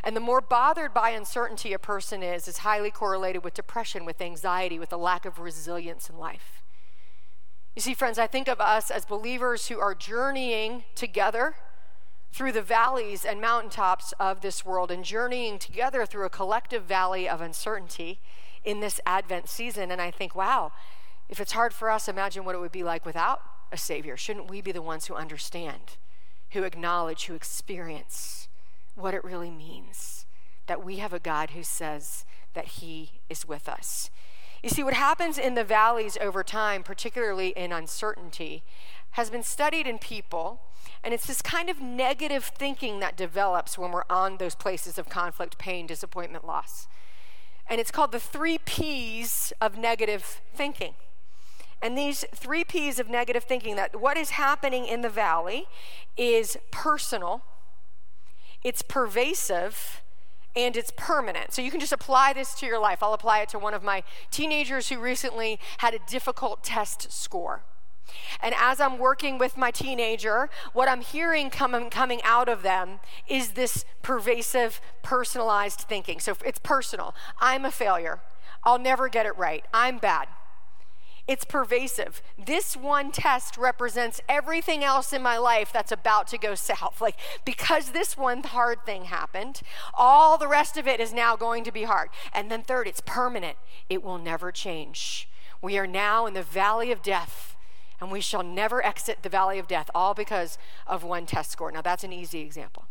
And 0.04 0.16
the 0.16 0.22
more 0.22 0.42
bothered 0.42 0.94
by 0.94 1.12
uncertainty 1.12 1.74
a 1.74 1.80
person 1.80 2.24
is, 2.24 2.48
is 2.48 2.60
highly 2.60 2.90
correlated 2.90 3.44
with 3.44 3.54
depression, 3.54 4.06
with 4.06 4.22
anxiety, 4.22 4.80
with 4.80 4.92
a 4.92 4.98
lack 4.98 5.26
of 5.26 5.40
resilience 5.40 6.10
in 6.10 6.18
life. 6.18 6.64
You 7.76 7.82
see, 7.82 7.94
friends, 7.94 8.20
I 8.20 8.28
think 8.28 8.48
of 8.48 8.62
us 8.62 8.92
as 8.92 9.06
believers 9.06 9.68
who 9.68 9.80
are 9.80 9.96
journeying 9.96 10.84
together 10.96 11.56
through 12.32 12.52
the 12.52 12.62
valleys 12.62 13.26
and 13.26 13.40
mountaintops 13.40 14.14
of 14.20 14.42
this 14.42 14.66
world 14.66 14.90
and 14.90 15.04
journeying 15.04 15.60
together 15.60 16.06
through 16.06 16.26
a 16.26 16.30
collective 16.30 16.84
valley 16.84 17.30
of 17.30 17.42
uncertainty 17.42 18.20
in 18.64 18.80
this 18.80 19.00
Advent 19.06 19.50
season. 19.50 19.92
And 19.92 20.02
I 20.02 20.12
think, 20.12 20.36
wow, 20.36 20.72
if 21.30 21.40
it's 21.40 21.54
hard 21.54 21.74
for 21.74 21.90
us, 21.90 22.08
imagine 22.08 22.46
what 22.46 22.56
it 22.56 22.60
would 22.60 22.72
be 22.72 22.84
like 22.84 23.06
without 23.06 23.42
a 23.72 23.78
Savior. 23.78 24.18
Shouldn't 24.18 24.50
we 24.50 24.62
be 24.62 24.72
the 24.72 24.82
ones 24.82 25.06
who 25.06 25.16
understand, 25.16 25.98
who 26.52 26.64
acknowledge, 26.64 27.26
who 27.26 27.36
experience 27.36 28.48
what 28.96 29.14
it 29.14 29.24
really 29.24 29.52
means 29.52 30.26
that 30.68 30.84
we 30.84 30.98
have 30.98 31.14
a 31.14 31.20
God 31.20 31.52
who 31.52 31.64
says 31.64 32.26
that 32.54 32.66
He 32.66 33.12
is 33.30 33.48
with 33.48 33.68
us? 33.68 34.10
You 34.62 34.70
see, 34.70 34.84
what 34.84 34.94
happens 34.94 35.38
in 35.38 35.56
the 35.56 35.64
valleys 35.64 36.18
over 36.22 36.44
time, 36.44 36.84
particularly 36.84 37.50
in 37.50 37.72
uncertainty, 37.72 38.64
has 39.12 39.30
been 39.30 39.44
studied 39.44 39.88
in 39.88 39.98
people 39.98 40.62
and 41.04 41.14
it's 41.14 41.26
this 41.26 41.42
kind 41.42 41.70
of 41.70 41.82
negative 41.82 42.46
thinking 42.46 43.00
that 43.00 43.18
develops 43.18 43.78
when 43.78 43.92
we're 43.92 44.06
on 44.10 44.38
those 44.38 44.56
places 44.56 44.98
of 44.98 45.10
conflict, 45.10 45.58
pain, 45.58 45.86
disappointment, 45.86 46.46
loss. 46.46 46.88
And 47.70 47.82
it's 47.82 47.92
called 47.92 48.12
the 48.12 48.20
three 48.20 48.58
P's 48.58 49.52
of 49.60 49.78
negative 49.78 50.42
thinking. 50.56 50.94
And 51.84 51.98
these 51.98 52.24
three 52.34 52.64
P's 52.64 52.98
of 52.98 53.10
negative 53.10 53.44
thinking 53.44 53.76
that 53.76 54.00
what 54.00 54.16
is 54.16 54.32
happening 54.32 54.86
in 54.86 55.02
the 55.02 55.10
valley 55.10 55.66
is 56.16 56.56
personal, 56.72 57.44
it's 58.64 58.82
pervasive, 58.82 60.02
and 60.56 60.78
it's 60.78 60.94
permanent. 60.96 61.52
So 61.52 61.62
you 61.62 61.70
can 61.70 61.82
just 61.82 61.92
apply 61.92 62.32
this 62.32 62.56
to 62.56 62.66
your 62.66 62.80
life. 62.80 63.04
I'll 63.04 63.14
apply 63.14 63.42
it 63.42 63.50
to 63.50 63.60
one 63.60 63.74
of 63.74 63.84
my 63.84 64.04
teenagers 64.32 64.88
who 64.88 64.98
recently 64.98 65.60
had 65.80 65.94
a 65.94 66.00
difficult 66.08 66.64
test 66.64 67.12
score. 67.12 67.64
And 68.42 68.56
as 68.58 68.80
I'm 68.80 68.98
working 68.98 69.38
with 69.38 69.58
my 69.58 69.72
teenager, 69.72 70.50
what 70.72 70.88
I'm 70.88 71.02
hearing 71.02 71.50
coming, 71.50 71.90
coming 71.90 72.22
out 72.24 72.48
of 72.48 72.62
them 72.62 73.02
is 73.28 73.50
this 73.52 73.84
pervasive, 74.02 74.80
personalized 75.02 75.82
thinking. 75.82 76.22
So 76.22 76.38
it's 76.46 76.60
personal. 76.60 77.14
I'm 77.42 77.66
a 77.66 77.72
failure. 77.72 78.22
I'll 78.64 78.80
never 78.80 79.10
get 79.10 79.26
it 79.26 79.38
right. 79.38 79.66
I'm 79.74 79.98
bad. 79.98 80.30
It's 81.26 81.46
pervasive. 81.46 82.22
This 82.38 82.76
one 82.76 83.12
test 83.12 83.58
represents 83.58 84.20
everything 84.28 84.84
else 84.84 85.14
in 85.14 85.22
my 85.22 85.38
life 85.38 85.72
that's 85.72 85.92
about 85.92 86.28
to 86.28 86.38
go 86.38 86.54
south. 86.54 87.00
Like, 87.00 87.16
because 87.46 87.92
this 87.92 88.18
one 88.18 88.44
hard 88.44 88.86
thing 88.86 89.06
happened, 89.06 89.62
all 89.94 90.38
the 90.38 90.50
rest 90.50 90.76
of 90.76 90.86
it 90.86 91.00
is 91.00 91.14
now 91.14 91.38
going 91.38 91.64
to 91.64 91.72
be 91.72 91.84
hard. 91.84 92.10
And 92.34 92.52
then, 92.52 92.62
third, 92.62 92.88
it's 92.88 93.02
permanent, 93.06 93.58
it 93.90 94.04
will 94.04 94.18
never 94.18 94.52
change. 94.52 95.30
We 95.62 95.78
are 95.78 95.88
now 95.88 96.26
in 96.26 96.34
the 96.34 96.44
valley 96.44 96.92
of 96.92 97.02
death, 97.02 97.56
and 98.02 98.12
we 98.12 98.20
shall 98.20 98.44
never 98.44 98.86
exit 98.86 99.20
the 99.22 99.30
valley 99.30 99.60
of 99.60 99.68
death, 99.68 99.90
all 99.96 100.14
because 100.14 100.58
of 100.86 101.06
one 101.06 101.26
test 101.26 101.52
score. 101.52 101.72
Now, 101.72 101.82
that's 101.82 102.04
an 102.04 102.12
easy 102.12 102.42
example. 102.42 102.88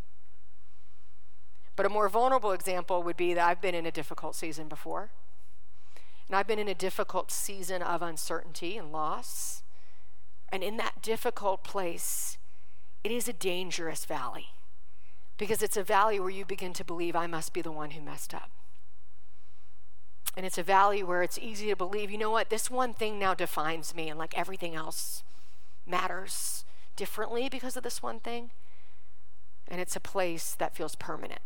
But 1.77 1.85
a 1.85 1.91
more 1.91 2.09
vulnerable 2.09 2.53
example 2.53 3.03
would 3.03 3.19
be 3.19 3.35
that 3.35 3.47
I've 3.47 3.61
been 3.61 3.75
in 3.75 3.85
a 3.85 3.91
difficult 3.91 4.37
season 4.37 4.69
before. 4.69 5.11
And 6.29 6.37
I've 6.37 6.47
been 6.47 6.59
in 6.59 6.69
a 6.69 6.75
difficult 6.75 7.31
season 7.31 7.83
of 7.83 8.03
uncertainty 8.03 8.77
and 8.77 8.93
loss. 8.93 9.63
And 10.51 10.63
in 10.63 10.77
that 10.79 11.03
difficult 11.03 11.65
place, 11.65 12.39
it 13.05 13.11
is 13.11 13.29
a 13.29 13.33
dangerous 13.33 14.05
valley 14.05 14.49
because 15.39 15.63
it's 15.63 15.77
a 15.77 15.83
valley 15.83 16.21
where 16.21 16.31
you 16.31 16.45
begin 16.45 16.73
to 16.75 16.85
believe 16.85 17.17
I 17.17 17.27
must 17.27 17.53
be 17.53 17.63
the 17.63 17.73
one 17.73 17.93
who 17.93 18.01
messed 18.01 18.35
up. 18.35 18.51
And 20.37 20.47
it's 20.47 20.59
a 20.59 20.63
valley 20.63 21.03
where 21.03 21.23
it's 21.23 21.39
easy 21.39 21.69
to 21.69 21.77
believe, 21.77 22.11
you 22.11 22.19
know 22.19 22.31
what, 22.31 22.49
this 22.49 22.71
one 22.71 22.95
thing 22.95 23.19
now 23.19 23.35
defines 23.35 23.95
me, 23.95 24.09
and 24.09 24.19
like 24.19 24.39
everything 24.39 24.75
else 24.75 25.25
matters 25.87 26.65
differently 26.97 27.49
because 27.49 27.77
of 27.77 27.83
this 27.83 28.03
one 28.03 28.21
thing. 28.21 28.51
And 29.69 29.81
it's 29.81 29.97
a 29.97 30.01
place 30.01 30.55
that 30.55 30.77
feels 30.77 30.95
permanent 30.95 31.41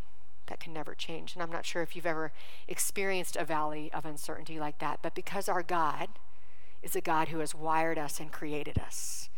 that 0.47 0.59
can 0.59 0.73
never 0.73 0.95
change. 0.95 1.33
And 1.33 1.43
I'm 1.43 1.51
not 1.51 1.65
sure 1.65 1.81
if 1.81 1.95
you've 1.95 2.05
ever 2.05 2.31
experienced 2.67 3.35
a 3.35 3.45
valley 3.45 3.91
of 3.93 4.05
uncertainty 4.05 4.59
like 4.59 4.79
that, 4.79 4.99
but 5.01 5.15
because 5.15 5.47
our 5.47 5.63
God 5.63 6.09
is 6.81 6.95
a 6.95 7.01
God 7.01 7.29
who 7.29 7.39
has 7.39 7.55
wired 7.55 7.97
us 7.97 8.19
and 8.19 8.31
created 8.31 8.79
us, 8.79 9.29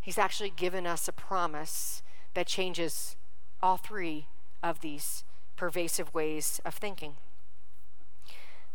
He's 0.00 0.18
actually 0.18 0.50
given 0.50 0.86
us 0.86 1.08
a 1.08 1.12
promise 1.12 2.02
that 2.34 2.46
changes 2.46 3.16
all 3.62 3.78
three 3.78 4.26
of 4.62 4.80
these 4.80 5.24
pervasive 5.56 6.12
ways 6.12 6.60
of 6.64 6.74
thinking. 6.74 7.16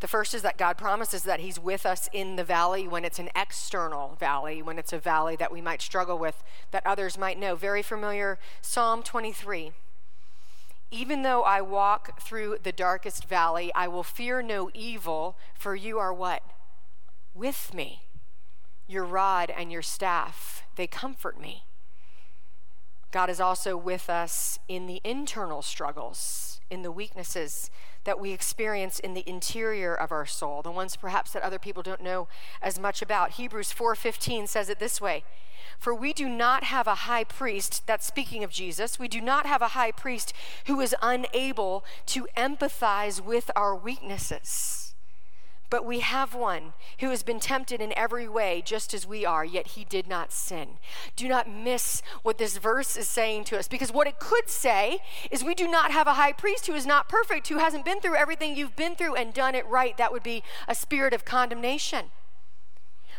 The 0.00 0.08
first 0.08 0.32
is 0.34 0.42
that 0.42 0.56
God 0.56 0.78
promises 0.78 1.24
that 1.24 1.40
He's 1.40 1.60
with 1.60 1.84
us 1.84 2.08
in 2.12 2.36
the 2.36 2.44
valley 2.44 2.88
when 2.88 3.04
it's 3.04 3.18
an 3.18 3.28
external 3.36 4.16
valley, 4.18 4.62
when 4.62 4.78
it's 4.78 4.94
a 4.94 4.98
valley 4.98 5.36
that 5.36 5.52
we 5.52 5.60
might 5.60 5.82
struggle 5.82 6.18
with, 6.18 6.42
that 6.70 6.86
others 6.86 7.18
might 7.18 7.38
know. 7.38 7.54
Very 7.54 7.82
familiar 7.82 8.38
Psalm 8.62 9.02
23. 9.02 9.72
Even 10.90 11.22
though 11.22 11.42
I 11.42 11.60
walk 11.60 12.20
through 12.20 12.58
the 12.62 12.72
darkest 12.72 13.24
valley, 13.26 13.70
I 13.74 13.86
will 13.86 14.02
fear 14.02 14.42
no 14.42 14.70
evil, 14.74 15.38
for 15.54 15.76
you 15.76 15.98
are 15.98 16.12
what? 16.12 16.42
With 17.32 17.72
me. 17.72 18.02
Your 18.88 19.04
rod 19.04 19.50
and 19.50 19.70
your 19.70 19.82
staff, 19.82 20.64
they 20.74 20.88
comfort 20.88 21.40
me. 21.40 21.62
God 23.12 23.30
is 23.30 23.40
also 23.40 23.76
with 23.76 24.10
us 24.10 24.58
in 24.66 24.88
the 24.88 25.00
internal 25.04 25.62
struggles, 25.62 26.49
in 26.70 26.82
the 26.82 26.92
weaknesses 26.92 27.70
that 28.04 28.20
we 28.20 28.32
experience 28.32 28.98
in 28.98 29.14
the 29.14 29.28
interior 29.28 29.94
of 29.94 30.12
our 30.12 30.26
soul, 30.26 30.62
the 30.62 30.70
ones 30.70 30.96
perhaps 30.96 31.32
that 31.32 31.42
other 31.42 31.58
people 31.58 31.82
don't 31.82 32.02
know 32.02 32.28
as 32.62 32.78
much 32.78 33.02
about. 33.02 33.32
Hebrews 33.32 33.72
4:15 33.72 34.48
says 34.48 34.68
it 34.68 34.78
this 34.78 35.00
way: 35.00 35.24
for 35.78 35.94
we 35.94 36.12
do 36.12 36.28
not 36.28 36.64
have 36.64 36.86
a 36.86 37.06
high 37.06 37.24
priest, 37.24 37.86
that's 37.86 38.06
speaking 38.06 38.44
of 38.44 38.50
Jesus, 38.50 38.98
we 38.98 39.08
do 39.08 39.20
not 39.20 39.46
have 39.46 39.62
a 39.62 39.68
high 39.68 39.92
priest 39.92 40.32
who 40.66 40.80
is 40.80 40.94
unable 41.02 41.84
to 42.06 42.26
empathize 42.36 43.20
with 43.20 43.50
our 43.56 43.74
weaknesses. 43.74 44.79
But 45.70 45.84
we 45.84 46.00
have 46.00 46.34
one 46.34 46.72
who 46.98 47.10
has 47.10 47.22
been 47.22 47.38
tempted 47.38 47.80
in 47.80 47.96
every 47.96 48.28
way, 48.28 48.60
just 48.64 48.92
as 48.92 49.06
we 49.06 49.24
are, 49.24 49.44
yet 49.44 49.68
he 49.68 49.84
did 49.84 50.08
not 50.08 50.32
sin. 50.32 50.78
Do 51.14 51.28
not 51.28 51.48
miss 51.48 52.02
what 52.24 52.38
this 52.38 52.56
verse 52.56 52.96
is 52.96 53.06
saying 53.06 53.44
to 53.44 53.58
us, 53.58 53.68
because 53.68 53.92
what 53.92 54.08
it 54.08 54.18
could 54.18 54.50
say 54.50 54.98
is 55.30 55.44
we 55.44 55.54
do 55.54 55.68
not 55.68 55.92
have 55.92 56.08
a 56.08 56.14
high 56.14 56.32
priest 56.32 56.66
who 56.66 56.74
is 56.74 56.86
not 56.86 57.08
perfect, 57.08 57.46
who 57.48 57.58
hasn't 57.58 57.84
been 57.84 58.00
through 58.00 58.16
everything 58.16 58.56
you've 58.56 58.74
been 58.74 58.96
through 58.96 59.14
and 59.14 59.32
done 59.32 59.54
it 59.54 59.66
right. 59.66 59.96
That 59.96 60.12
would 60.12 60.24
be 60.24 60.42
a 60.66 60.74
spirit 60.74 61.14
of 61.14 61.24
condemnation. 61.24 62.06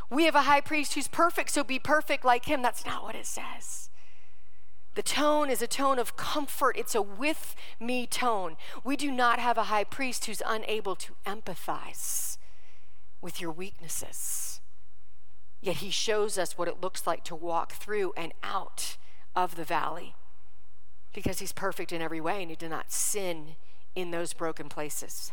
We 0.09 0.25
have 0.25 0.35
a 0.35 0.41
high 0.41 0.61
priest 0.61 0.95
who's 0.95 1.07
perfect, 1.07 1.51
so 1.51 1.63
be 1.63 1.79
perfect 1.79 2.25
like 2.25 2.45
him. 2.45 2.61
That's 2.61 2.85
not 2.85 3.01
what 3.01 3.15
it 3.15 3.25
says. 3.25 3.89
The 4.95 5.03
tone 5.03 5.49
is 5.49 5.61
a 5.61 5.67
tone 5.67 5.99
of 5.99 6.17
comfort. 6.17 6.75
It's 6.77 6.95
a 6.95 7.01
with 7.01 7.55
me 7.79 8.05
tone. 8.07 8.57
We 8.83 8.97
do 8.97 9.09
not 9.09 9.39
have 9.39 9.57
a 9.57 9.63
high 9.63 9.85
priest 9.85 10.25
who's 10.25 10.41
unable 10.45 10.97
to 10.97 11.13
empathize 11.25 12.30
with 13.21 13.39
your 13.39 13.51
weaknesses. 13.51 14.59
Yet 15.61 15.77
he 15.77 15.91
shows 15.91 16.37
us 16.37 16.57
what 16.57 16.67
it 16.67 16.81
looks 16.81 17.05
like 17.05 17.23
to 17.25 17.35
walk 17.35 17.73
through 17.73 18.13
and 18.17 18.33
out 18.43 18.97
of 19.35 19.55
the 19.55 19.63
valley 19.63 20.15
because 21.13 21.39
he's 21.39 21.51
perfect 21.51 21.91
in 21.91 22.01
every 22.01 22.21
way 22.21 22.41
and 22.41 22.49
he 22.49 22.55
did 22.55 22.71
not 22.71 22.91
sin 22.91 23.55
in 23.95 24.11
those 24.11 24.33
broken 24.33 24.69
places. 24.69 25.31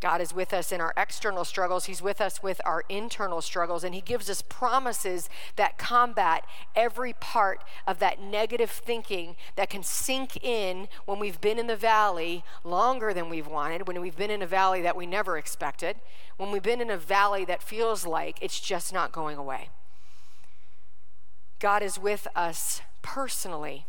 God 0.00 0.22
is 0.22 0.32
with 0.32 0.54
us 0.54 0.72
in 0.72 0.80
our 0.80 0.94
external 0.96 1.44
struggles. 1.44 1.84
He's 1.84 2.00
with 2.00 2.22
us 2.22 2.42
with 2.42 2.60
our 2.64 2.84
internal 2.88 3.42
struggles. 3.42 3.84
And 3.84 3.94
He 3.94 4.00
gives 4.00 4.30
us 4.30 4.42
promises 4.42 5.28
that 5.56 5.76
combat 5.76 6.46
every 6.74 7.12
part 7.12 7.62
of 7.86 7.98
that 7.98 8.20
negative 8.20 8.70
thinking 8.70 9.36
that 9.56 9.68
can 9.68 9.82
sink 9.82 10.42
in 10.42 10.88
when 11.04 11.18
we've 11.18 11.40
been 11.40 11.58
in 11.58 11.66
the 11.66 11.76
valley 11.76 12.42
longer 12.64 13.12
than 13.12 13.28
we've 13.28 13.46
wanted, 13.46 13.86
when 13.86 14.00
we've 14.00 14.16
been 14.16 14.30
in 14.30 14.40
a 14.40 14.46
valley 14.46 14.80
that 14.80 14.96
we 14.96 15.04
never 15.04 15.36
expected, 15.36 15.96
when 16.38 16.50
we've 16.50 16.62
been 16.62 16.80
in 16.80 16.90
a 16.90 16.96
valley 16.96 17.44
that 17.44 17.62
feels 17.62 18.06
like 18.06 18.38
it's 18.40 18.58
just 18.58 18.94
not 18.94 19.12
going 19.12 19.36
away. 19.36 19.68
God 21.58 21.82
is 21.82 21.98
with 21.98 22.26
us 22.34 22.80
personally. 23.02 23.84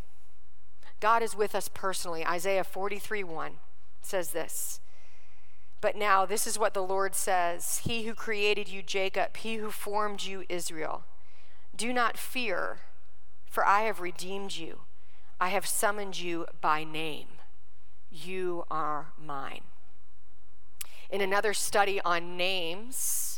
God 0.99 1.23
is 1.23 1.35
with 1.35 1.55
us 1.55 1.69
personally. 1.73 2.25
Isaiah 2.25 2.65
43 2.65 3.23
1 3.23 3.53
says 4.01 4.31
this. 4.31 4.80
But 5.81 5.95
now, 5.95 6.27
this 6.27 6.45
is 6.45 6.59
what 6.59 6.75
the 6.75 6.83
Lord 6.83 7.15
says 7.15 7.81
He 7.85 8.03
who 8.03 8.13
created 8.13 8.69
you, 8.69 8.83
Jacob, 8.83 9.35
he 9.37 9.55
who 9.55 9.71
formed 9.71 10.23
you, 10.23 10.45
Israel. 10.47 11.03
Do 11.75 11.91
not 11.91 12.17
fear, 12.17 12.81
for 13.49 13.65
I 13.65 13.81
have 13.81 13.99
redeemed 13.99 14.55
you. 14.55 14.81
I 15.39 15.49
have 15.49 15.65
summoned 15.65 16.19
you 16.19 16.45
by 16.61 16.83
name. 16.83 17.27
You 18.11 18.65
are 18.69 19.07
mine. 19.17 19.63
In 21.09 21.19
another 21.19 21.53
study 21.53 21.99
on 22.01 22.37
names, 22.37 23.30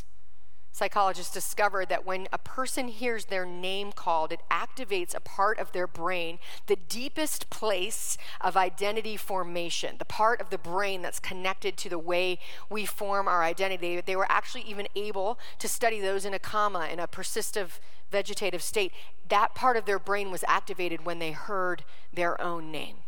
Psychologists 0.74 1.32
discovered 1.32 1.88
that 1.88 2.04
when 2.04 2.26
a 2.32 2.38
person 2.38 2.88
hears 2.88 3.26
their 3.26 3.46
name 3.46 3.92
called, 3.92 4.32
it 4.32 4.40
activates 4.50 5.14
a 5.14 5.20
part 5.20 5.56
of 5.60 5.70
their 5.70 5.86
brain, 5.86 6.40
the 6.66 6.74
deepest 6.74 7.48
place 7.48 8.18
of 8.40 8.56
identity 8.56 9.16
formation, 9.16 9.94
the 10.00 10.04
part 10.04 10.40
of 10.40 10.50
the 10.50 10.58
brain 10.58 11.00
that's 11.00 11.20
connected 11.20 11.76
to 11.76 11.88
the 11.88 11.96
way 11.96 12.40
we 12.68 12.84
form 12.84 13.28
our 13.28 13.44
identity. 13.44 14.00
They 14.00 14.16
were 14.16 14.26
actually 14.28 14.62
even 14.62 14.88
able 14.96 15.38
to 15.60 15.68
study 15.68 16.00
those 16.00 16.24
in 16.24 16.34
a 16.34 16.40
coma, 16.40 16.88
in 16.90 16.98
a 16.98 17.06
persistive 17.06 17.78
vegetative 18.10 18.60
state. 18.60 18.90
That 19.28 19.54
part 19.54 19.76
of 19.76 19.84
their 19.84 20.00
brain 20.00 20.32
was 20.32 20.42
activated 20.48 21.06
when 21.06 21.20
they 21.20 21.30
heard 21.30 21.84
their 22.12 22.40
own 22.40 22.72
name. 22.72 23.03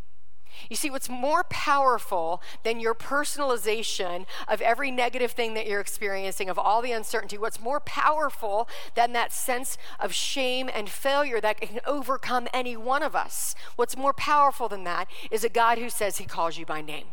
You 0.68 0.76
see, 0.76 0.90
what's 0.90 1.08
more 1.08 1.44
powerful 1.44 2.42
than 2.62 2.80
your 2.80 2.94
personalization 2.94 4.26
of 4.48 4.60
every 4.60 4.90
negative 4.90 5.32
thing 5.32 5.54
that 5.54 5.66
you're 5.66 5.80
experiencing, 5.80 6.48
of 6.48 6.58
all 6.58 6.82
the 6.82 6.92
uncertainty, 6.92 7.38
what's 7.38 7.60
more 7.60 7.80
powerful 7.80 8.68
than 8.94 9.12
that 9.12 9.32
sense 9.32 9.78
of 10.00 10.12
shame 10.12 10.68
and 10.72 10.88
failure 10.88 11.40
that 11.40 11.60
can 11.60 11.80
overcome 11.86 12.48
any 12.52 12.76
one 12.76 13.02
of 13.02 13.14
us? 13.16 13.54
What's 13.76 13.96
more 13.96 14.12
powerful 14.12 14.68
than 14.68 14.84
that 14.84 15.08
is 15.30 15.44
a 15.44 15.48
God 15.48 15.78
who 15.78 15.90
says 15.90 16.18
he 16.18 16.24
calls 16.24 16.58
you 16.58 16.66
by 16.66 16.80
name. 16.80 17.06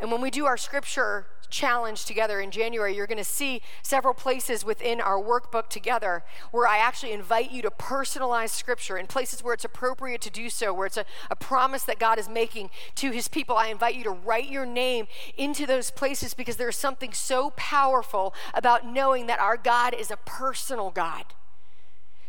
And 0.00 0.10
when 0.10 0.20
we 0.20 0.30
do 0.30 0.46
our 0.46 0.56
scripture 0.56 1.26
challenge 1.50 2.04
together 2.04 2.40
in 2.40 2.50
January, 2.50 2.96
you're 2.96 3.06
going 3.06 3.16
to 3.16 3.24
see 3.24 3.62
several 3.82 4.12
places 4.12 4.64
within 4.64 5.00
our 5.00 5.22
workbook 5.22 5.68
together 5.68 6.24
where 6.50 6.66
I 6.66 6.78
actually 6.78 7.12
invite 7.12 7.52
you 7.52 7.62
to 7.62 7.70
personalize 7.70 8.50
scripture 8.50 8.98
in 8.98 9.06
places 9.06 9.42
where 9.42 9.54
it's 9.54 9.64
appropriate 9.64 10.20
to 10.22 10.30
do 10.30 10.50
so, 10.50 10.74
where 10.74 10.86
it's 10.86 10.96
a, 10.96 11.04
a 11.30 11.36
promise 11.36 11.84
that 11.84 12.00
God 12.00 12.18
is 12.18 12.28
making 12.28 12.70
to 12.96 13.12
his 13.12 13.28
people. 13.28 13.56
I 13.56 13.68
invite 13.68 13.94
you 13.94 14.04
to 14.04 14.10
write 14.10 14.50
your 14.50 14.66
name 14.66 15.06
into 15.36 15.64
those 15.64 15.90
places 15.90 16.34
because 16.34 16.56
there's 16.56 16.76
something 16.76 17.12
so 17.12 17.50
powerful 17.56 18.34
about 18.52 18.86
knowing 18.86 19.26
that 19.28 19.38
our 19.38 19.56
God 19.56 19.94
is 19.94 20.10
a 20.10 20.16
personal 20.16 20.90
God 20.90 21.24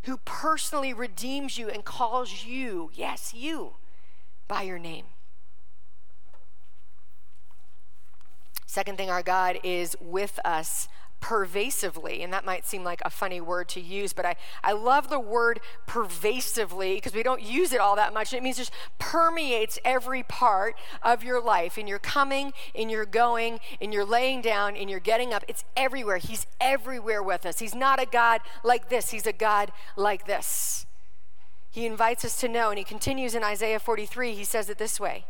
who 0.03 0.17
personally 0.17 0.93
redeems 0.93 1.57
you 1.57 1.67
and 1.67 1.83
calls 1.83 2.45
you, 2.45 2.91
yes, 2.93 3.33
you, 3.33 3.73
by 4.47 4.61
your 4.61 4.77
name. 4.77 5.05
Second 8.75 8.97
thing, 8.97 9.09
our 9.09 9.23
God 9.23 9.57
is 9.63 9.95
with 10.01 10.37
us 10.43 10.89
pervasively. 11.21 12.21
And 12.21 12.33
that 12.33 12.43
might 12.43 12.65
seem 12.65 12.83
like 12.83 13.01
a 13.05 13.09
funny 13.09 13.39
word 13.39 13.69
to 13.69 13.79
use, 13.79 14.11
but 14.11 14.25
I, 14.25 14.35
I 14.65 14.73
love 14.73 15.09
the 15.09 15.17
word 15.17 15.61
pervasively 15.87 16.95
because 16.95 17.13
we 17.13 17.23
don't 17.23 17.41
use 17.41 17.71
it 17.71 17.79
all 17.79 17.95
that 17.95 18.13
much. 18.13 18.33
It 18.33 18.43
means 18.43 18.57
just 18.57 18.73
permeates 18.99 19.79
every 19.85 20.23
part 20.23 20.75
of 21.01 21.23
your 21.23 21.41
life 21.41 21.77
in 21.77 21.87
your 21.87 21.99
coming, 21.99 22.51
in 22.73 22.89
your 22.89 23.05
going, 23.05 23.61
in 23.79 23.93
your 23.93 24.03
laying 24.03 24.41
down, 24.41 24.75
in 24.75 24.89
your 24.89 24.99
getting 24.99 25.33
up. 25.33 25.45
It's 25.47 25.63
everywhere. 25.77 26.17
He's 26.17 26.45
everywhere 26.59 27.23
with 27.23 27.45
us. 27.45 27.59
He's 27.59 27.75
not 27.75 28.01
a 28.01 28.05
God 28.05 28.41
like 28.61 28.89
this, 28.89 29.11
He's 29.11 29.25
a 29.25 29.31
God 29.31 29.71
like 29.95 30.27
this. 30.27 30.85
He 31.71 31.85
invites 31.85 32.25
us 32.25 32.41
to 32.41 32.49
know, 32.49 32.71
and 32.71 32.77
he 32.77 32.83
continues 32.83 33.35
in 33.35 33.43
Isaiah 33.43 33.79
43, 33.79 34.33
he 34.33 34.43
says 34.43 34.69
it 34.69 34.77
this 34.77 34.99
way 34.99 35.23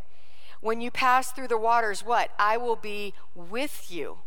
When 0.66 0.82
you 0.82 0.90
pass 0.90 1.32
through 1.32 1.50
the 1.50 1.60
waters, 1.60 2.04
what? 2.04 2.32
I 2.40 2.58
will 2.58 2.76
be 2.76 3.14
with 3.36 3.92
you. 3.92 4.18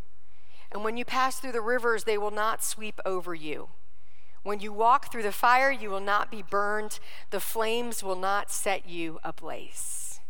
And 0.70 0.84
when 0.84 0.96
you 0.96 1.04
pass 1.04 1.40
through 1.40 1.50
the 1.50 1.60
rivers, 1.60 2.04
they 2.04 2.16
will 2.16 2.30
not 2.30 2.62
sweep 2.62 3.00
over 3.04 3.34
you. 3.34 3.70
When 4.44 4.60
you 4.60 4.72
walk 4.72 5.10
through 5.10 5.24
the 5.24 5.32
fire, 5.32 5.72
you 5.72 5.90
will 5.90 5.98
not 5.98 6.30
be 6.30 6.44
burned. 6.48 7.00
The 7.30 7.40
flames 7.40 8.04
will 8.04 8.14
not 8.14 8.52
set 8.52 8.88
you 8.88 9.18
ablaze. 9.24 10.20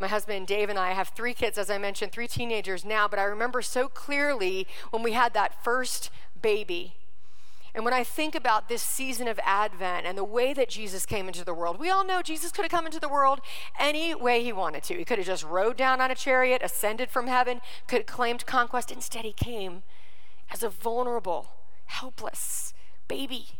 My 0.00 0.08
husband 0.08 0.46
Dave 0.46 0.70
and 0.70 0.78
I 0.78 0.92
have 0.92 1.08
three 1.08 1.34
kids, 1.34 1.58
as 1.58 1.68
I 1.68 1.76
mentioned, 1.76 2.10
three 2.10 2.26
teenagers 2.26 2.82
now, 2.82 3.06
but 3.06 3.18
I 3.18 3.24
remember 3.24 3.60
so 3.60 3.88
clearly 3.88 4.66
when 4.88 5.02
we 5.02 5.12
had 5.12 5.34
that 5.34 5.62
first 5.62 6.08
baby 6.40 6.94
and 7.74 7.84
when 7.84 7.92
I 7.92 8.04
think 8.04 8.36
about 8.36 8.68
this 8.68 8.82
season 8.82 9.26
of 9.26 9.40
Advent 9.42 10.06
and 10.06 10.16
the 10.16 10.22
way 10.22 10.54
that 10.54 10.68
Jesus 10.68 11.04
came 11.04 11.26
into 11.26 11.44
the 11.44 11.52
world, 11.52 11.80
we 11.80 11.90
all 11.90 12.06
know 12.06 12.22
Jesus 12.22 12.52
could 12.52 12.62
have 12.62 12.70
come 12.70 12.86
into 12.86 13.00
the 13.00 13.08
world 13.08 13.40
any 13.78 14.14
way 14.14 14.44
he 14.44 14.52
wanted 14.52 14.84
to. 14.84 14.94
He 14.94 15.04
could 15.04 15.18
have 15.18 15.26
just 15.26 15.42
rode 15.42 15.76
down 15.76 16.00
on 16.00 16.10
a 16.10 16.14
chariot, 16.14 16.62
ascended 16.62 17.10
from 17.10 17.26
heaven, 17.26 17.60
could 17.88 17.98
have 17.98 18.06
claimed 18.06 18.46
conquest. 18.46 18.92
Instead, 18.92 19.24
he 19.24 19.32
came 19.32 19.82
as 20.52 20.62
a 20.62 20.68
vulnerable, 20.68 21.48
helpless 21.86 22.74
baby. 23.08 23.58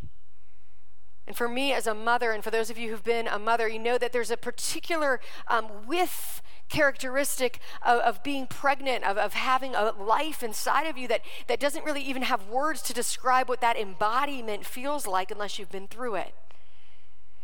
And 1.27 1.37
for 1.37 1.49
me 1.49 1.73
as 1.73 1.87
a 1.89 1.95
mother, 1.95 2.31
and 2.31 2.45
for 2.45 2.51
those 2.51 2.71
of 2.71 2.79
you 2.79 2.91
who've 2.91 3.03
been 3.03 3.27
a 3.27 3.39
mother, 3.39 3.67
you 3.67 3.81
know 3.81 3.99
that 3.99 4.13
there's 4.13 4.31
a 4.31 4.37
particular 4.37 5.19
um, 5.49 5.67
with 5.89 6.41
characteristic 6.69 7.61
of, 7.83 8.01
of 8.01 8.23
being 8.23 8.47
pregnant, 8.47 9.05
of, 9.05 9.17
of 9.17 9.35
having 9.35 9.75
a 9.75 9.93
life 9.93 10.43
inside 10.43 10.87
of 10.87 10.97
you 10.97 11.07
that, 11.09 11.21
that 11.47 11.61
doesn't 11.61 11.85
really 11.85 12.03
even 12.03 12.23
have 12.23 12.49
words 12.49 12.83
to 12.83 12.93
describe 12.93 13.49
what 13.49 13.61
that 13.61 13.77
embodiment 13.77 14.65
feels 14.65 15.07
like 15.07 15.31
unless 15.31 15.59
you've 15.59 15.71
been 15.71 15.89
through 15.89 16.17
it. 16.17 16.35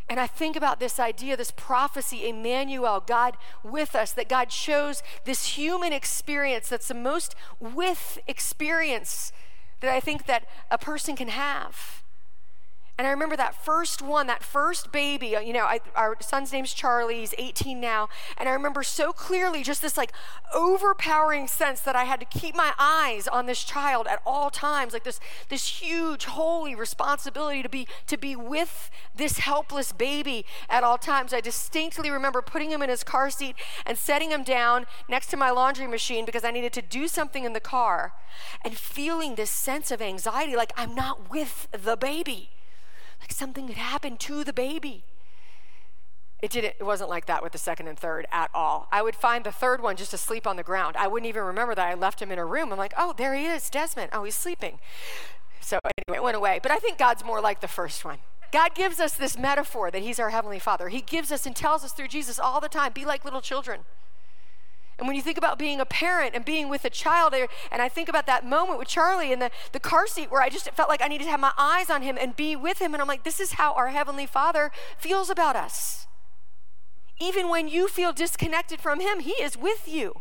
And 0.08 0.18
I 0.18 0.26
think 0.26 0.56
about 0.56 0.80
this 0.80 0.98
idea, 0.98 1.36
this 1.36 1.52
prophecy, 1.52 2.28
Emmanuel, 2.28 3.00
God 3.06 3.36
with 3.62 3.94
us, 3.94 4.10
that 4.12 4.28
God 4.28 4.50
shows 4.50 5.04
this 5.24 5.56
human 5.56 5.92
experience 5.92 6.68
that's 6.68 6.88
the 6.88 6.94
most 6.94 7.36
with 7.60 8.18
experience 8.26 9.32
that 9.78 9.94
I 9.94 10.00
think 10.00 10.26
that 10.26 10.46
a 10.68 10.78
person 10.78 11.14
can 11.14 11.28
have. 11.28 11.99
And 13.00 13.06
I 13.06 13.12
remember 13.12 13.36
that 13.36 13.54
first 13.54 14.02
one, 14.02 14.26
that 14.26 14.42
first 14.42 14.92
baby, 14.92 15.34
uh, 15.34 15.40
you 15.40 15.54
know, 15.54 15.64
I, 15.64 15.80
our 15.96 16.18
son's 16.20 16.52
name's 16.52 16.74
Charlie, 16.74 17.20
he's 17.20 17.32
18 17.38 17.80
now. 17.80 18.10
And 18.36 18.46
I 18.46 18.52
remember 18.52 18.82
so 18.82 19.10
clearly 19.10 19.62
just 19.62 19.80
this 19.80 19.96
like 19.96 20.12
overpowering 20.52 21.48
sense 21.48 21.80
that 21.80 21.96
I 21.96 22.04
had 22.04 22.20
to 22.20 22.26
keep 22.26 22.54
my 22.54 22.74
eyes 22.78 23.26
on 23.26 23.46
this 23.46 23.64
child 23.64 24.06
at 24.06 24.20
all 24.26 24.50
times, 24.50 24.92
like 24.92 25.04
this, 25.04 25.18
this 25.48 25.80
huge, 25.80 26.26
holy 26.26 26.74
responsibility 26.74 27.62
to 27.62 27.70
be, 27.70 27.88
to 28.06 28.18
be 28.18 28.36
with 28.36 28.90
this 29.16 29.38
helpless 29.38 29.92
baby 29.92 30.44
at 30.68 30.84
all 30.84 30.98
times. 30.98 31.32
I 31.32 31.40
distinctly 31.40 32.10
remember 32.10 32.42
putting 32.42 32.70
him 32.70 32.82
in 32.82 32.90
his 32.90 33.02
car 33.02 33.30
seat 33.30 33.56
and 33.86 33.96
setting 33.96 34.30
him 34.30 34.44
down 34.44 34.84
next 35.08 35.28
to 35.28 35.38
my 35.38 35.48
laundry 35.48 35.86
machine 35.86 36.26
because 36.26 36.44
I 36.44 36.50
needed 36.50 36.74
to 36.74 36.82
do 36.82 37.08
something 37.08 37.44
in 37.44 37.54
the 37.54 37.60
car 37.60 38.12
and 38.62 38.76
feeling 38.76 39.36
this 39.36 39.50
sense 39.50 39.90
of 39.90 40.02
anxiety 40.02 40.54
like 40.54 40.74
I'm 40.76 40.94
not 40.94 41.30
with 41.30 41.66
the 41.72 41.96
baby 41.96 42.50
like 43.30 43.36
something 43.36 43.68
had 43.68 43.76
happened 43.76 44.18
to 44.18 44.42
the 44.42 44.52
baby. 44.52 45.04
It 46.42 46.50
didn't 46.50 46.74
it 46.80 46.84
wasn't 46.84 47.10
like 47.10 47.26
that 47.26 47.42
with 47.44 47.52
the 47.52 47.58
second 47.58 47.86
and 47.86 47.98
third 47.98 48.26
at 48.32 48.50
all. 48.52 48.88
I 48.90 49.02
would 49.02 49.14
find 49.14 49.44
the 49.44 49.52
third 49.52 49.80
one 49.80 49.96
just 49.96 50.12
asleep 50.12 50.46
on 50.46 50.56
the 50.56 50.64
ground. 50.64 50.96
I 50.96 51.06
wouldn't 51.06 51.28
even 51.28 51.44
remember 51.44 51.74
that 51.76 51.86
I 51.86 51.94
left 51.94 52.20
him 52.20 52.32
in 52.32 52.38
a 52.38 52.44
room. 52.44 52.72
I'm 52.72 52.78
like, 52.78 52.94
"Oh, 52.96 53.14
there 53.16 53.34
he 53.34 53.46
is, 53.46 53.70
Desmond. 53.70 54.10
Oh, 54.12 54.24
he's 54.24 54.34
sleeping." 54.34 54.80
So 55.60 55.78
anyway, 55.84 56.18
it 56.18 56.24
went 56.24 56.36
away. 56.36 56.58
But 56.60 56.72
I 56.72 56.78
think 56.78 56.98
God's 56.98 57.24
more 57.24 57.40
like 57.40 57.60
the 57.60 57.68
first 57.68 58.04
one. 58.04 58.18
God 58.50 58.74
gives 58.74 58.98
us 58.98 59.14
this 59.14 59.38
metaphor 59.38 59.92
that 59.92 60.02
he's 60.02 60.18
our 60.18 60.30
heavenly 60.30 60.58
Father. 60.58 60.88
He 60.88 61.02
gives 61.02 61.30
us 61.30 61.46
and 61.46 61.54
tells 61.54 61.84
us 61.84 61.92
through 61.92 62.08
Jesus 62.08 62.40
all 62.40 62.60
the 62.60 62.68
time, 62.68 62.92
"Be 62.92 63.04
like 63.04 63.24
little 63.24 63.42
children." 63.42 63.84
And 65.00 65.08
when 65.08 65.16
you 65.16 65.22
think 65.22 65.38
about 65.38 65.58
being 65.58 65.80
a 65.80 65.86
parent 65.86 66.34
and 66.36 66.44
being 66.44 66.68
with 66.68 66.84
a 66.84 66.90
child, 66.90 67.34
and 67.72 67.82
I 67.82 67.88
think 67.88 68.08
about 68.08 68.26
that 68.26 68.46
moment 68.46 68.78
with 68.78 68.86
Charlie 68.86 69.32
in 69.32 69.38
the, 69.38 69.50
the 69.72 69.80
car 69.80 70.06
seat 70.06 70.30
where 70.30 70.42
I 70.42 70.50
just 70.50 70.70
felt 70.72 70.90
like 70.90 71.00
I 71.02 71.08
needed 71.08 71.24
to 71.24 71.30
have 71.30 71.40
my 71.40 71.52
eyes 71.56 71.88
on 71.88 72.02
him 72.02 72.18
and 72.20 72.36
be 72.36 72.54
with 72.54 72.80
him. 72.80 72.92
And 72.92 73.00
I'm 73.00 73.08
like, 73.08 73.24
this 73.24 73.40
is 73.40 73.52
how 73.52 73.72
our 73.72 73.88
Heavenly 73.88 74.26
Father 74.26 74.70
feels 74.98 75.30
about 75.30 75.56
us. 75.56 76.06
Even 77.20 77.50
when 77.50 77.68
you 77.68 77.86
feel 77.86 78.12
disconnected 78.12 78.80
from 78.80 79.00
Him, 79.00 79.20
He 79.20 79.32
is 79.32 79.56
with 79.56 79.86
you. 79.86 80.20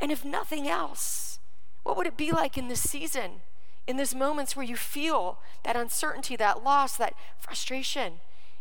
And 0.00 0.10
if 0.10 0.24
nothing 0.24 0.66
else, 0.66 1.38
what 1.82 1.96
would 1.96 2.06
it 2.06 2.16
be 2.16 2.32
like 2.32 2.56
in 2.56 2.68
this 2.68 2.88
season, 2.88 3.42
in 3.86 3.98
these 3.98 4.14
moments 4.14 4.56
where 4.56 4.64
you 4.64 4.76
feel 4.76 5.38
that 5.64 5.76
uncertainty, 5.76 6.36
that 6.36 6.64
loss, 6.64 6.96
that 6.96 7.14
frustration, 7.38 8.14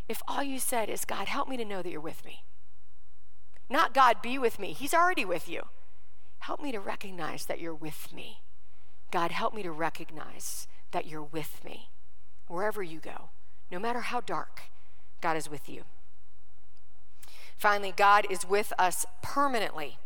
if 0.10 0.22
all 0.28 0.44
you 0.44 0.60
said 0.60 0.90
is, 0.90 1.06
God, 1.06 1.28
help 1.28 1.48
me 1.48 1.56
to 1.58 1.66
know 1.66 1.82
that 1.82 1.90
you're 1.90 2.02
with 2.02 2.26
me? 2.26 2.44
Not 3.72 3.94
God, 3.94 4.22
be 4.22 4.38
with 4.38 4.60
me. 4.60 4.74
He's 4.74 4.94
already 4.94 5.24
with 5.24 5.48
you. 5.48 5.62
Help 6.40 6.62
me 6.62 6.74
to 6.74 6.80
recognize 6.82 7.46
that 7.46 7.62
you're 7.62 7.74
with 7.74 8.10
me. 8.14 8.42
God, 9.12 9.32
help 9.32 9.54
me 9.54 9.64
to 9.64 9.72
recognize 9.72 10.68
that 10.92 11.08
you're 11.08 11.24
with 11.24 11.64
me 11.64 11.90
wherever 12.50 12.84
you 12.84 13.00
go, 13.00 13.30
no 13.72 13.80
matter 13.80 14.02
how 14.02 14.20
dark, 14.20 14.64
God 15.22 15.38
is 15.38 15.50
with 15.50 15.70
you. 15.70 15.84
Finally, 17.56 17.94
God 17.96 18.28
is 18.30 18.46
with 18.46 18.74
us 18.78 19.06
permanently. 19.22 19.98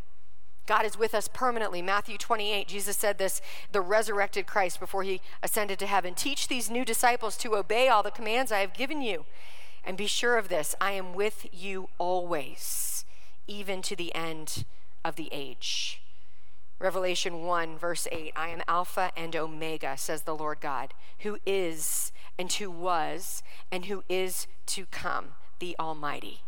God 0.68 0.86
is 0.86 0.96
with 0.96 1.16
us 1.16 1.28
permanently. 1.28 1.82
Matthew 1.82 2.20
28, 2.20 2.68
Jesus 2.68 2.98
said 2.98 3.18
this, 3.18 3.42
the 3.72 3.82
resurrected 3.82 4.46
Christ 4.46 4.80
before 4.80 5.02
he 5.02 5.22
ascended 5.42 5.80
to 5.80 5.88
heaven. 5.88 6.14
Teach 6.14 6.48
these 6.48 6.70
new 6.70 6.86
disciples 6.86 7.36
to 7.38 7.56
obey 7.56 7.88
all 7.88 8.04
the 8.04 8.12
commands 8.12 8.52
I 8.52 8.60
have 8.60 8.76
given 8.76 9.02
you. 9.02 9.26
And 9.84 9.98
be 9.98 10.06
sure 10.06 10.38
of 10.38 10.50
this 10.50 10.76
I 10.80 10.92
am 10.92 11.14
with 11.16 11.48
you 11.52 11.90
always 11.98 12.95
even 13.48 13.82
to 13.84 13.96
the 13.96 14.14
end 14.16 14.66
of 15.04 15.16
the 15.16 15.30
age. 15.32 16.02
Revelation 16.80 17.44
1, 17.44 17.78
verse 17.78 18.08
8 18.12 18.34
I 18.36 18.50
am 18.50 18.62
Alpha 18.68 19.12
and 19.16 19.36
Omega, 19.36 19.96
says 19.98 20.24
the 20.24 20.36
Lord 20.36 20.60
God, 20.60 20.94
who 21.20 21.38
is 21.46 22.12
and 22.38 22.52
who 22.52 22.70
was 22.70 23.44
and 23.72 23.86
who 23.86 24.04
is 24.10 24.48
to 24.68 24.86
come, 24.88 25.30
the 25.60 25.76
Almighty. 25.80 26.42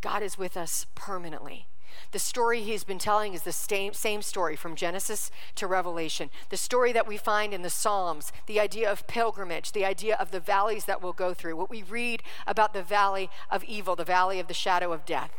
God 0.00 0.22
is 0.22 0.38
with 0.38 0.56
us 0.56 0.86
permanently. 0.94 1.66
The 2.12 2.18
story 2.20 2.62
he's 2.62 2.84
been 2.84 2.98
telling 2.98 3.34
is 3.34 3.42
the 3.42 3.52
same, 3.52 3.92
same 3.92 4.22
story 4.22 4.54
from 4.54 4.76
Genesis 4.76 5.30
to 5.56 5.66
Revelation. 5.66 6.30
The 6.50 6.56
story 6.56 6.92
that 6.92 7.08
we 7.08 7.16
find 7.16 7.52
in 7.52 7.62
the 7.62 7.70
Psalms, 7.70 8.32
the 8.46 8.60
idea 8.60 8.90
of 8.90 9.06
pilgrimage, 9.08 9.72
the 9.72 9.84
idea 9.84 10.14
of 10.16 10.30
the 10.30 10.38
valleys 10.38 10.84
that 10.84 11.02
we'll 11.02 11.12
go 11.12 11.34
through, 11.34 11.56
what 11.56 11.70
we 11.70 11.82
read 11.82 12.22
about 12.46 12.72
the 12.72 12.82
valley 12.82 13.28
of 13.50 13.64
evil, 13.64 13.96
the 13.96 14.04
valley 14.04 14.38
of 14.38 14.46
the 14.46 14.54
shadow 14.54 14.92
of 14.92 15.04
death. 15.04 15.32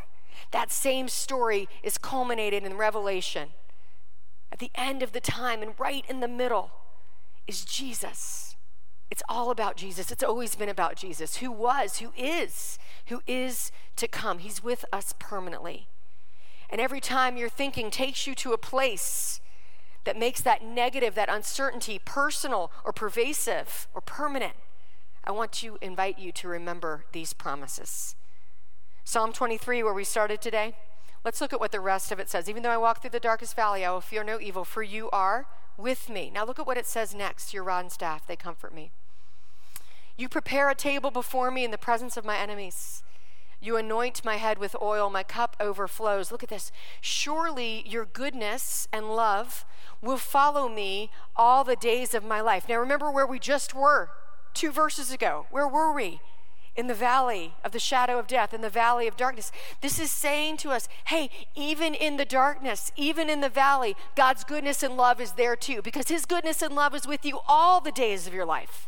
That 0.51 0.71
same 0.71 1.07
story 1.07 1.67
is 1.83 1.97
culminated 1.97 2.63
in 2.63 2.77
Revelation. 2.77 3.49
At 4.51 4.59
the 4.59 4.71
end 4.75 5.03
of 5.03 5.11
the 5.11 5.19
time 5.19 5.61
and 5.61 5.73
right 5.77 6.05
in 6.09 6.19
the 6.19 6.27
middle 6.27 6.71
is 7.47 7.65
Jesus. 7.65 8.55
It's 9.11 9.23
all 9.27 9.49
about 9.49 9.75
Jesus. 9.75 10.11
It's 10.11 10.23
always 10.23 10.55
been 10.55 10.69
about 10.69 10.95
Jesus, 10.95 11.37
who 11.37 11.51
was, 11.51 11.97
who 11.97 12.13
is, 12.15 12.77
who 13.07 13.21
is 13.25 13.71
to 13.95 14.07
come. 14.07 14.39
He's 14.39 14.63
with 14.63 14.85
us 14.93 15.13
permanently. 15.17 15.87
And 16.69 16.79
every 16.79 16.99
time 16.99 17.35
your 17.35 17.49
thinking 17.49 17.89
takes 17.89 18.27
you 18.27 18.35
to 18.35 18.53
a 18.53 18.57
place 18.57 19.41
that 20.03 20.17
makes 20.17 20.41
that 20.41 20.63
negative, 20.63 21.15
that 21.15 21.29
uncertainty 21.29 21.99
personal 22.03 22.71
or 22.85 22.93
pervasive 22.93 23.87
or 23.93 24.01
permanent, 24.01 24.53
I 25.23 25.31
want 25.31 25.51
to 25.53 25.77
invite 25.81 26.19
you 26.19 26.31
to 26.33 26.47
remember 26.47 27.05
these 27.11 27.33
promises. 27.33 28.15
Psalm 29.09 29.33
23, 29.33 29.81
where 29.81 29.91
we 29.91 30.03
started 30.03 30.39
today, 30.39 30.75
let's 31.25 31.41
look 31.41 31.51
at 31.51 31.59
what 31.59 31.71
the 31.71 31.79
rest 31.79 32.11
of 32.11 32.19
it 32.19 32.29
says. 32.29 32.47
Even 32.47 32.61
though 32.61 32.69
I 32.69 32.77
walk 32.77 33.01
through 33.01 33.09
the 33.09 33.19
darkest 33.19 33.55
valley, 33.55 33.83
I 33.83 33.89
will 33.89 34.01
fear 34.01 34.23
no 34.23 34.39
evil, 34.39 34.63
for 34.63 34.83
you 34.83 35.09
are 35.09 35.47
with 35.77 36.09
me. 36.09 36.29
Now 36.31 36.45
look 36.45 36.59
at 36.59 36.67
what 36.67 36.77
it 36.77 36.85
says 36.85 37.15
next 37.15 37.51
Your 37.51 37.63
rod 37.63 37.79
and 37.79 37.91
staff, 37.91 38.27
they 38.27 38.35
comfort 38.35 38.71
me. 38.71 38.91
You 40.15 40.29
prepare 40.29 40.69
a 40.69 40.75
table 40.75 41.09
before 41.09 41.49
me 41.49 41.65
in 41.65 41.71
the 41.71 41.77
presence 41.79 42.17
of 42.17 42.23
my 42.23 42.37
enemies. 42.37 43.01
You 43.59 43.77
anoint 43.77 44.23
my 44.23 44.35
head 44.35 44.59
with 44.59 44.75
oil, 44.79 45.09
my 45.09 45.23
cup 45.23 45.57
overflows. 45.59 46.31
Look 46.31 46.43
at 46.43 46.49
this. 46.49 46.71
Surely 47.01 47.83
your 47.87 48.05
goodness 48.05 48.87
and 48.93 49.09
love 49.15 49.65
will 50.03 50.17
follow 50.17 50.69
me 50.69 51.09
all 51.35 51.63
the 51.63 51.75
days 51.75 52.13
of 52.13 52.23
my 52.23 52.41
life. 52.41 52.69
Now 52.69 52.77
remember 52.77 53.09
where 53.09 53.25
we 53.25 53.39
just 53.39 53.73
were 53.73 54.11
two 54.53 54.71
verses 54.71 55.11
ago. 55.11 55.47
Where 55.49 55.67
were 55.67 55.91
we? 55.91 56.21
In 56.79 56.87
the 56.87 56.93
valley 56.93 57.53
of 57.65 57.73
the 57.73 57.79
shadow 57.79 58.17
of 58.17 58.25
death, 58.25 58.53
in 58.53 58.61
the 58.61 58.69
valley 58.69 59.05
of 59.05 59.17
darkness. 59.17 59.51
This 59.81 59.99
is 59.99 60.09
saying 60.09 60.57
to 60.57 60.69
us, 60.69 60.87
hey, 61.07 61.29
even 61.53 61.93
in 61.93 62.15
the 62.15 62.23
darkness, 62.23 62.89
even 62.95 63.29
in 63.29 63.41
the 63.41 63.49
valley, 63.49 63.97
God's 64.15 64.45
goodness 64.45 64.81
and 64.81 64.95
love 64.95 65.19
is 65.19 65.33
there 65.33 65.57
too, 65.57 65.81
because 65.81 66.07
His 66.07 66.25
goodness 66.25 66.61
and 66.61 66.73
love 66.73 66.95
is 66.95 67.05
with 67.05 67.25
you 67.25 67.39
all 67.49 67.81
the 67.81 67.91
days 67.91 68.25
of 68.25 68.33
your 68.33 68.45
life 68.45 68.87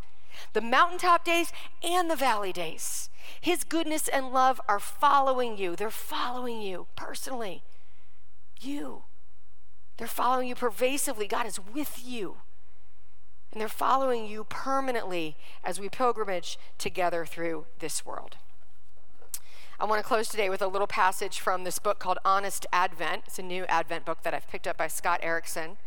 the 0.53 0.61
mountaintop 0.61 1.23
days 1.23 1.51
and 1.83 2.09
the 2.09 2.15
valley 2.15 2.51
days. 2.51 3.09
His 3.39 3.63
goodness 3.63 4.07
and 4.07 4.31
love 4.31 4.59
are 4.67 4.79
following 4.79 5.57
you. 5.57 5.75
They're 5.75 5.89
following 5.89 6.61
you 6.61 6.87
personally. 6.95 7.63
You. 8.59 9.03
They're 9.97 10.07
following 10.07 10.47
you 10.47 10.55
pervasively. 10.55 11.27
God 11.27 11.45
is 11.45 11.59
with 11.59 12.01
you. 12.03 12.37
And 13.51 13.59
they're 13.59 13.67
following 13.67 14.25
you 14.25 14.45
permanently 14.45 15.35
as 15.63 15.79
we 15.79 15.89
pilgrimage 15.89 16.57
together 16.77 17.25
through 17.25 17.65
this 17.79 18.05
world. 18.05 18.37
I 19.79 19.85
want 19.85 19.99
to 20.01 20.07
close 20.07 20.29
today 20.29 20.49
with 20.49 20.61
a 20.61 20.67
little 20.67 20.87
passage 20.87 21.39
from 21.39 21.63
this 21.63 21.79
book 21.79 21.99
called 21.99 22.19
Honest 22.23 22.67
Advent. 22.71 23.23
It's 23.25 23.39
a 23.39 23.43
new 23.43 23.65
Advent 23.65 24.05
book 24.05 24.23
that 24.23 24.33
I've 24.33 24.47
picked 24.47 24.67
up 24.67 24.77
by 24.77 24.87
Scott 24.87 25.19
Erickson. 25.23 25.77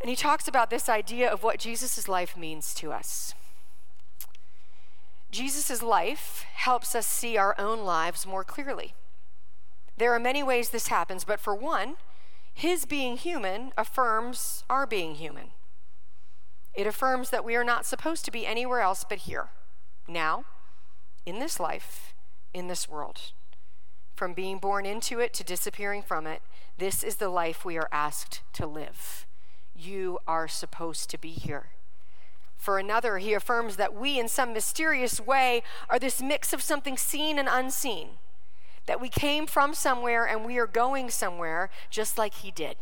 And 0.00 0.10
he 0.10 0.16
talks 0.16 0.48
about 0.48 0.70
this 0.70 0.88
idea 0.88 1.30
of 1.30 1.42
what 1.42 1.58
Jesus' 1.58 2.08
life 2.08 2.36
means 2.36 2.74
to 2.74 2.92
us. 2.92 3.34
Jesus' 5.30 5.82
life 5.82 6.46
helps 6.54 6.94
us 6.94 7.06
see 7.06 7.36
our 7.36 7.54
own 7.58 7.80
lives 7.80 8.26
more 8.26 8.42
clearly. 8.44 8.94
There 9.98 10.14
are 10.14 10.20
many 10.20 10.42
ways 10.42 10.70
this 10.70 10.88
happens, 10.88 11.24
but 11.24 11.40
for 11.40 11.54
one, 11.54 11.96
his 12.54 12.86
being 12.86 13.16
human 13.16 13.72
affirms 13.76 14.64
our 14.70 14.86
being 14.86 15.16
human. 15.16 15.50
It 16.76 16.86
affirms 16.86 17.30
that 17.30 17.44
we 17.44 17.56
are 17.56 17.64
not 17.64 17.86
supposed 17.86 18.24
to 18.26 18.30
be 18.30 18.46
anywhere 18.46 18.80
else 18.80 19.04
but 19.08 19.20
here, 19.20 19.48
now, 20.06 20.44
in 21.24 21.38
this 21.38 21.58
life, 21.58 22.14
in 22.52 22.68
this 22.68 22.88
world. 22.88 23.32
From 24.14 24.34
being 24.34 24.58
born 24.58 24.84
into 24.84 25.18
it 25.18 25.32
to 25.34 25.44
disappearing 25.44 26.02
from 26.02 26.26
it, 26.26 26.42
this 26.78 27.02
is 27.02 27.16
the 27.16 27.30
life 27.30 27.64
we 27.64 27.78
are 27.78 27.88
asked 27.90 28.42
to 28.52 28.66
live. 28.66 29.26
You 29.74 30.18
are 30.26 30.48
supposed 30.48 31.08
to 31.10 31.18
be 31.18 31.30
here. 31.30 31.70
For 32.56 32.78
another, 32.78 33.18
he 33.18 33.32
affirms 33.32 33.76
that 33.76 33.94
we, 33.94 34.18
in 34.18 34.28
some 34.28 34.52
mysterious 34.52 35.20
way, 35.20 35.62
are 35.88 35.98
this 35.98 36.22
mix 36.22 36.52
of 36.52 36.62
something 36.62 36.96
seen 36.96 37.38
and 37.38 37.48
unseen. 37.50 38.08
That 38.86 39.00
we 39.00 39.08
came 39.08 39.46
from 39.46 39.74
somewhere 39.74 40.26
and 40.26 40.44
we 40.44 40.58
are 40.58 40.66
going 40.66 41.10
somewhere, 41.10 41.70
just 41.90 42.18
like 42.18 42.34
he 42.34 42.50
did. 42.50 42.76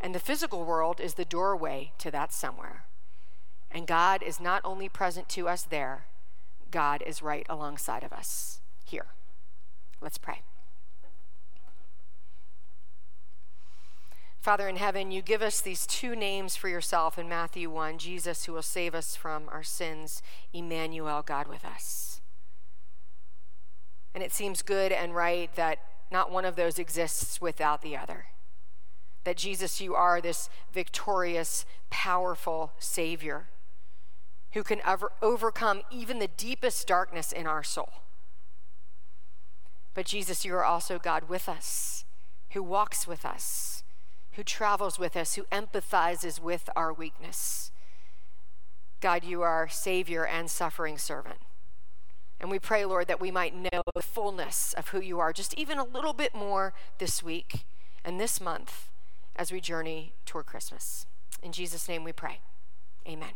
And 0.00 0.14
the 0.14 0.20
physical 0.20 0.64
world 0.64 1.00
is 1.00 1.14
the 1.14 1.24
doorway 1.24 1.92
to 1.98 2.10
that 2.10 2.32
somewhere. 2.32 2.84
And 3.70 3.86
God 3.86 4.22
is 4.22 4.40
not 4.40 4.60
only 4.64 4.88
present 4.88 5.28
to 5.30 5.48
us 5.48 5.62
there, 5.62 6.06
God 6.70 7.02
is 7.06 7.22
right 7.22 7.46
alongside 7.48 8.02
of 8.02 8.12
us 8.12 8.60
here. 8.84 9.06
Let's 10.00 10.18
pray. 10.18 10.42
Father 14.44 14.68
in 14.68 14.76
heaven, 14.76 15.10
you 15.10 15.22
give 15.22 15.40
us 15.40 15.62
these 15.62 15.86
two 15.86 16.14
names 16.14 16.54
for 16.54 16.68
yourself 16.68 17.18
in 17.18 17.30
Matthew 17.30 17.70
1 17.70 17.96
Jesus, 17.96 18.44
who 18.44 18.52
will 18.52 18.60
save 18.60 18.94
us 18.94 19.16
from 19.16 19.48
our 19.48 19.62
sins, 19.62 20.20
Emmanuel, 20.52 21.22
God 21.22 21.48
with 21.48 21.64
us. 21.64 22.20
And 24.14 24.22
it 24.22 24.34
seems 24.34 24.60
good 24.60 24.92
and 24.92 25.14
right 25.14 25.48
that 25.56 25.78
not 26.10 26.30
one 26.30 26.44
of 26.44 26.56
those 26.56 26.78
exists 26.78 27.40
without 27.40 27.80
the 27.80 27.96
other. 27.96 28.26
That 29.24 29.36
Jesus, 29.36 29.80
you 29.80 29.94
are 29.94 30.20
this 30.20 30.48
victorious, 30.72 31.64
powerful 31.90 32.72
Savior 32.78 33.48
who 34.52 34.62
can 34.62 34.80
ever 34.86 35.10
overcome 35.20 35.82
even 35.90 36.20
the 36.20 36.28
deepest 36.28 36.86
darkness 36.86 37.32
in 37.32 37.46
our 37.46 37.64
soul. 37.64 37.90
But 39.94 40.06
Jesus, 40.06 40.44
you 40.44 40.54
are 40.54 40.64
also 40.64 40.98
God 40.98 41.28
with 41.28 41.48
us, 41.48 42.04
who 42.50 42.62
walks 42.62 43.06
with 43.06 43.24
us 43.24 43.84
who 44.34 44.42
travels 44.42 44.98
with 44.98 45.16
us, 45.16 45.34
who 45.34 45.44
empathizes 45.44 46.40
with 46.40 46.68
our 46.74 46.92
weakness. 46.92 47.70
God, 49.00 49.24
you 49.24 49.42
are 49.42 49.68
Savior 49.68 50.26
and 50.26 50.50
suffering 50.50 50.98
servant. 50.98 51.38
And 52.40 52.50
we 52.50 52.58
pray, 52.58 52.84
Lord, 52.84 53.06
that 53.06 53.20
we 53.20 53.30
might 53.30 53.54
know 53.54 53.82
the 53.94 54.02
fullness 54.02 54.74
of 54.76 54.88
who 54.88 55.00
you 55.00 55.20
are 55.20 55.32
just 55.32 55.54
even 55.54 55.78
a 55.78 55.84
little 55.84 56.12
bit 56.12 56.34
more 56.34 56.74
this 56.98 57.22
week 57.22 57.64
and 58.04 58.20
this 58.20 58.40
month 58.40 58.90
as 59.36 59.52
we 59.52 59.60
journey 59.60 60.14
toward 60.26 60.46
Christmas. 60.46 61.06
In 61.42 61.52
Jesus' 61.52 61.88
name 61.88 62.04
we 62.04 62.12
pray. 62.12 62.40
Amen. 63.06 63.32